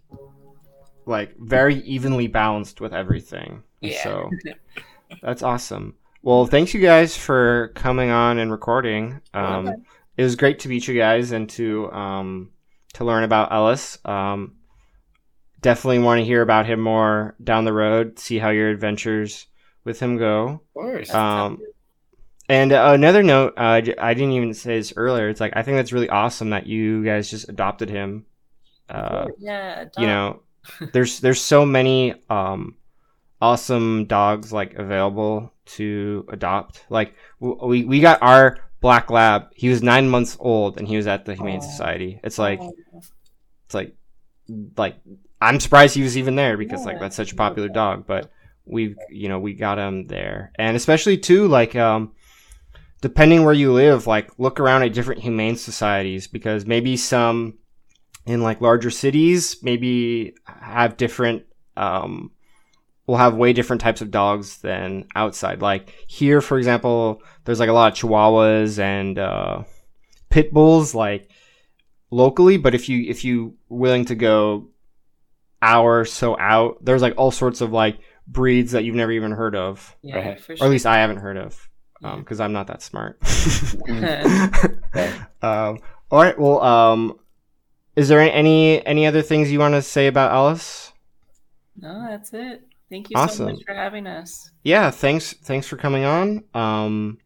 like 1.07 1.37
very 1.39 1.77
evenly 1.83 2.27
balanced 2.27 2.81
with 2.81 2.93
everything. 2.93 3.63
Yeah. 3.81 4.03
So 4.03 4.31
that's 5.23 5.43
awesome. 5.43 5.95
Well, 6.23 6.47
thanks 6.47 6.75
you 6.75 6.81
guys 6.81 7.17
for 7.17 7.73
coming 7.75 8.11
on 8.11 8.39
and 8.39 8.51
recording. 8.51 9.21
Um, 9.33 9.69
it 10.17 10.23
was 10.23 10.37
great 10.37 10.59
to 10.61 10.69
meet 10.69 10.87
you 10.89 10.95
guys 10.99 11.31
and 11.33 11.49
to 11.51 11.91
um, 11.93 12.51
to 12.95 13.05
learn 13.05 13.23
about 13.25 13.53
Ellis. 13.53 13.99
Um, 14.05 14.57
definitely 15.61 16.01
want 16.01 16.19
to 16.21 16.25
hear 16.25 16.43
about 16.43 16.67
him 16.67 16.81
more 16.81 17.37
down 17.43 17.65
the 17.65 17.73
road. 17.73 18.19
See 18.19 18.39
how 18.39 18.51
your 18.51 18.69
adventures 18.69 19.47
with 19.89 19.99
him 20.01 20.17
go. 20.17 20.47
of 20.49 20.75
course. 20.75 21.13
Um, 21.13 21.59
and 22.49 22.73
uh, 22.73 22.93
another 22.95 23.23
note, 23.23 23.55
uh, 23.57 23.81
j- 23.81 23.97
I 23.99 24.15
didn't 24.15 24.33
even 24.33 24.55
say 24.55 24.79
this 24.79 24.93
earlier. 24.97 25.29
It's 25.29 25.41
like 25.41 25.55
I 25.57 25.63
think 25.63 25.77
that's 25.77 25.93
really 25.93 26.09
awesome 26.09 26.51
that 26.51 26.67
you 26.67 27.05
guys 27.05 27.29
just 27.31 27.49
adopted 27.49 27.91
him. 27.91 28.27
Uh, 28.89 29.27
yeah. 29.39 29.87
you 29.99 30.07
know, 30.07 30.43
there's 30.93 31.21
there's 31.21 31.41
so 31.41 31.67
many 31.67 32.15
um, 32.31 32.77
awesome 33.41 34.07
dogs 34.07 34.53
like 34.53 34.75
available 34.75 35.53
to 35.67 36.25
adopt. 36.31 36.85
Like 36.89 37.15
we 37.41 37.85
we 37.85 38.01
got 38.01 38.23
our 38.23 38.59
black 38.81 39.11
lab. 39.11 39.49
He 39.55 39.69
was 39.69 39.83
nine 39.83 40.09
months 40.09 40.37
old 40.41 40.79
and 40.79 40.89
he 40.89 40.97
was 40.97 41.07
at 41.07 41.25
the 41.25 41.35
Humane 41.35 41.59
Aw. 41.59 41.63
Society. 41.63 42.21
It's 42.23 42.39
like 42.39 42.61
it's 43.67 43.75
like 43.75 43.95
like 44.77 44.97
I'm 45.41 45.61
surprised 45.61 45.95
he 45.95 46.03
was 46.03 46.17
even 46.17 46.37
there 46.37 46.57
because 46.57 46.85
like 46.85 47.01
that's 47.01 47.17
such 47.17 47.33
a 47.33 47.37
popular 47.37 47.69
dog. 47.69 48.07
But 48.07 48.31
we 48.69 48.97
you 49.11 49.29
know 49.29 49.39
we 49.39 49.55
got 49.55 49.77
them 49.77 50.07
there, 50.07 50.53
and 50.57 50.77
especially 50.77 51.19
too 51.19 51.49
like 51.49 51.75
um 51.77 52.13
depending 53.01 53.45
where 53.45 53.55
you 53.55 53.73
live, 53.73 54.07
like 54.07 54.31
look 54.39 54.59
around 54.59 54.83
at 54.83 54.93
different 54.93 55.21
humane 55.21 55.57
societies 55.57 56.27
because 56.27 56.67
maybe 56.67 56.97
some 56.97 57.59
in 58.27 58.43
like 58.43 58.61
larger 58.61 58.91
cities 58.91 59.63
maybe 59.63 60.35
have 60.45 60.97
different 60.97 61.45
um 61.77 62.31
will 63.09 63.17
have 63.17 63.35
way 63.35 63.55
different 63.55 63.81
types 63.81 64.03
of 64.03 64.11
dogs 64.11 64.59
than 64.59 65.07
outside. 65.17 65.63
Like 65.63 65.95
here, 66.07 66.41
for 66.41 66.59
example, 66.59 67.23
there's 67.45 67.59
like 67.59 67.71
a 67.71 67.73
lot 67.73 67.91
of 67.91 67.99
Chihuahuas 67.99 68.79
and 68.79 69.19
uh, 69.19 69.63
pit 70.29 70.53
bulls 70.53 70.95
like 70.95 71.31
locally. 72.11 72.59
But 72.59 72.75
if 72.75 72.89
you 72.89 73.09
if 73.09 73.25
you 73.25 73.57
willing 73.71 74.05
to 74.05 74.15
go 74.15 74.69
hour 75.63 76.05
so 76.05 76.39
out, 76.39 76.85
there's 76.85 77.03
like 77.03 77.15
all 77.17 77.31
sorts 77.31 77.63
of 77.63 77.73
like 77.73 77.99
breeds 78.29 78.73
that 78.73 78.85
you've 78.85 78.95
never 78.95 79.11
even 79.13 79.33
heard 79.33 79.57
of, 79.57 79.97
yeah, 80.03 80.17
Right. 80.17 80.41
for 80.41 80.53
or 80.53 80.65
at 80.67 80.71
least 80.71 80.87
I 80.87 80.99
haven't 80.99 81.17
heard 81.19 81.37
of, 81.39 81.69
because 82.01 82.39
I'm 82.41 82.53
not 82.53 82.67
that 82.69 82.83
smart. 82.83 83.19
Um, 85.43 85.79
all 86.11 86.23
right. 86.23 86.39
Well, 86.39 86.61
um, 86.63 87.19
is 87.97 88.09
there 88.09 88.21
any 88.21 88.85
any 88.87 89.07
other 89.07 89.23
things 89.23 89.53
you 89.53 89.59
want 89.61 89.75
to 89.75 89.83
say 89.83 90.07
about 90.09 90.33
Alice? 90.33 90.93
no, 91.77 92.07
that's 92.09 92.33
it. 92.33 92.65
Thank 92.91 93.11
you 93.11 93.29
so 93.29 93.45
much 93.47 93.63
for 93.67 93.75
having 93.75 94.07
us. 94.07 94.51
yeah 94.65 94.91
thanks 94.91 95.35
thanks 95.35 95.67
for 95.67 95.77
coming 95.77 96.05
on 96.05 96.43
um 96.55 97.19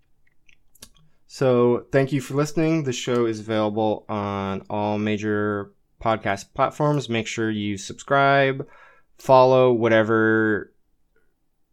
so 1.29 1.87
thank 1.93 2.13
you 2.13 2.21
for 2.21 2.35
listening 2.35 2.83
the 2.83 2.93
show 2.93 3.27
is 3.27 3.39
available 3.39 4.05
on 4.09 4.63
all 4.69 4.99
major 4.99 5.71
podcast 6.03 6.47
platforms 6.55 7.09
make 7.09 7.29
sure 7.29 7.49
you 7.49 7.77
subscribe 7.79 8.67
follow 9.19 9.73
whatever 9.73 10.72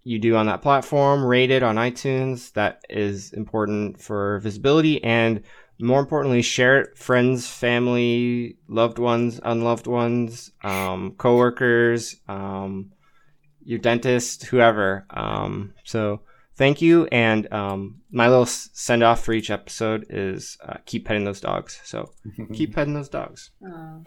you 0.04 0.20
do 0.20 0.36
on 0.36 0.46
that 0.46 0.62
platform 0.62 1.24
rate 1.24 1.52
it 1.52 1.64
on 1.64 1.76
itunes 1.76 2.54
that 2.54 2.82
is 2.90 3.34
important 3.34 4.02
for 4.02 4.40
visibility 4.40 5.04
and 5.04 5.44
more 5.82 6.00
importantly 6.00 6.42
share 6.42 6.82
it 6.82 6.98
friends 6.98 7.48
family 7.48 8.58
loved 8.68 9.00
ones 9.00 9.40
unloved 9.44 9.88
ones 9.88 10.52
um, 10.64 11.14
coworkers 11.18 12.18
um, 12.28 12.92
your 13.70 13.78
dentist, 13.78 14.46
whoever. 14.46 15.06
Um, 15.12 15.76
so 15.84 16.22
thank 16.56 16.82
you. 16.82 17.06
And 17.12 17.52
um, 17.54 18.02
my 18.12 18.28
little 18.28 18.48
send 18.48 19.04
off 19.04 19.24
for 19.24 19.32
each 19.32 19.52
episode 19.52 20.08
is 20.10 20.58
uh, 20.68 20.78
keep 20.88 21.06
petting 21.06 21.24
those 21.24 21.40
dogs. 21.40 21.80
So 21.84 22.10
keep 22.54 22.74
petting 22.74 22.96
those 22.96 23.10
dogs. 23.10 23.52
Aw. 23.64 24.00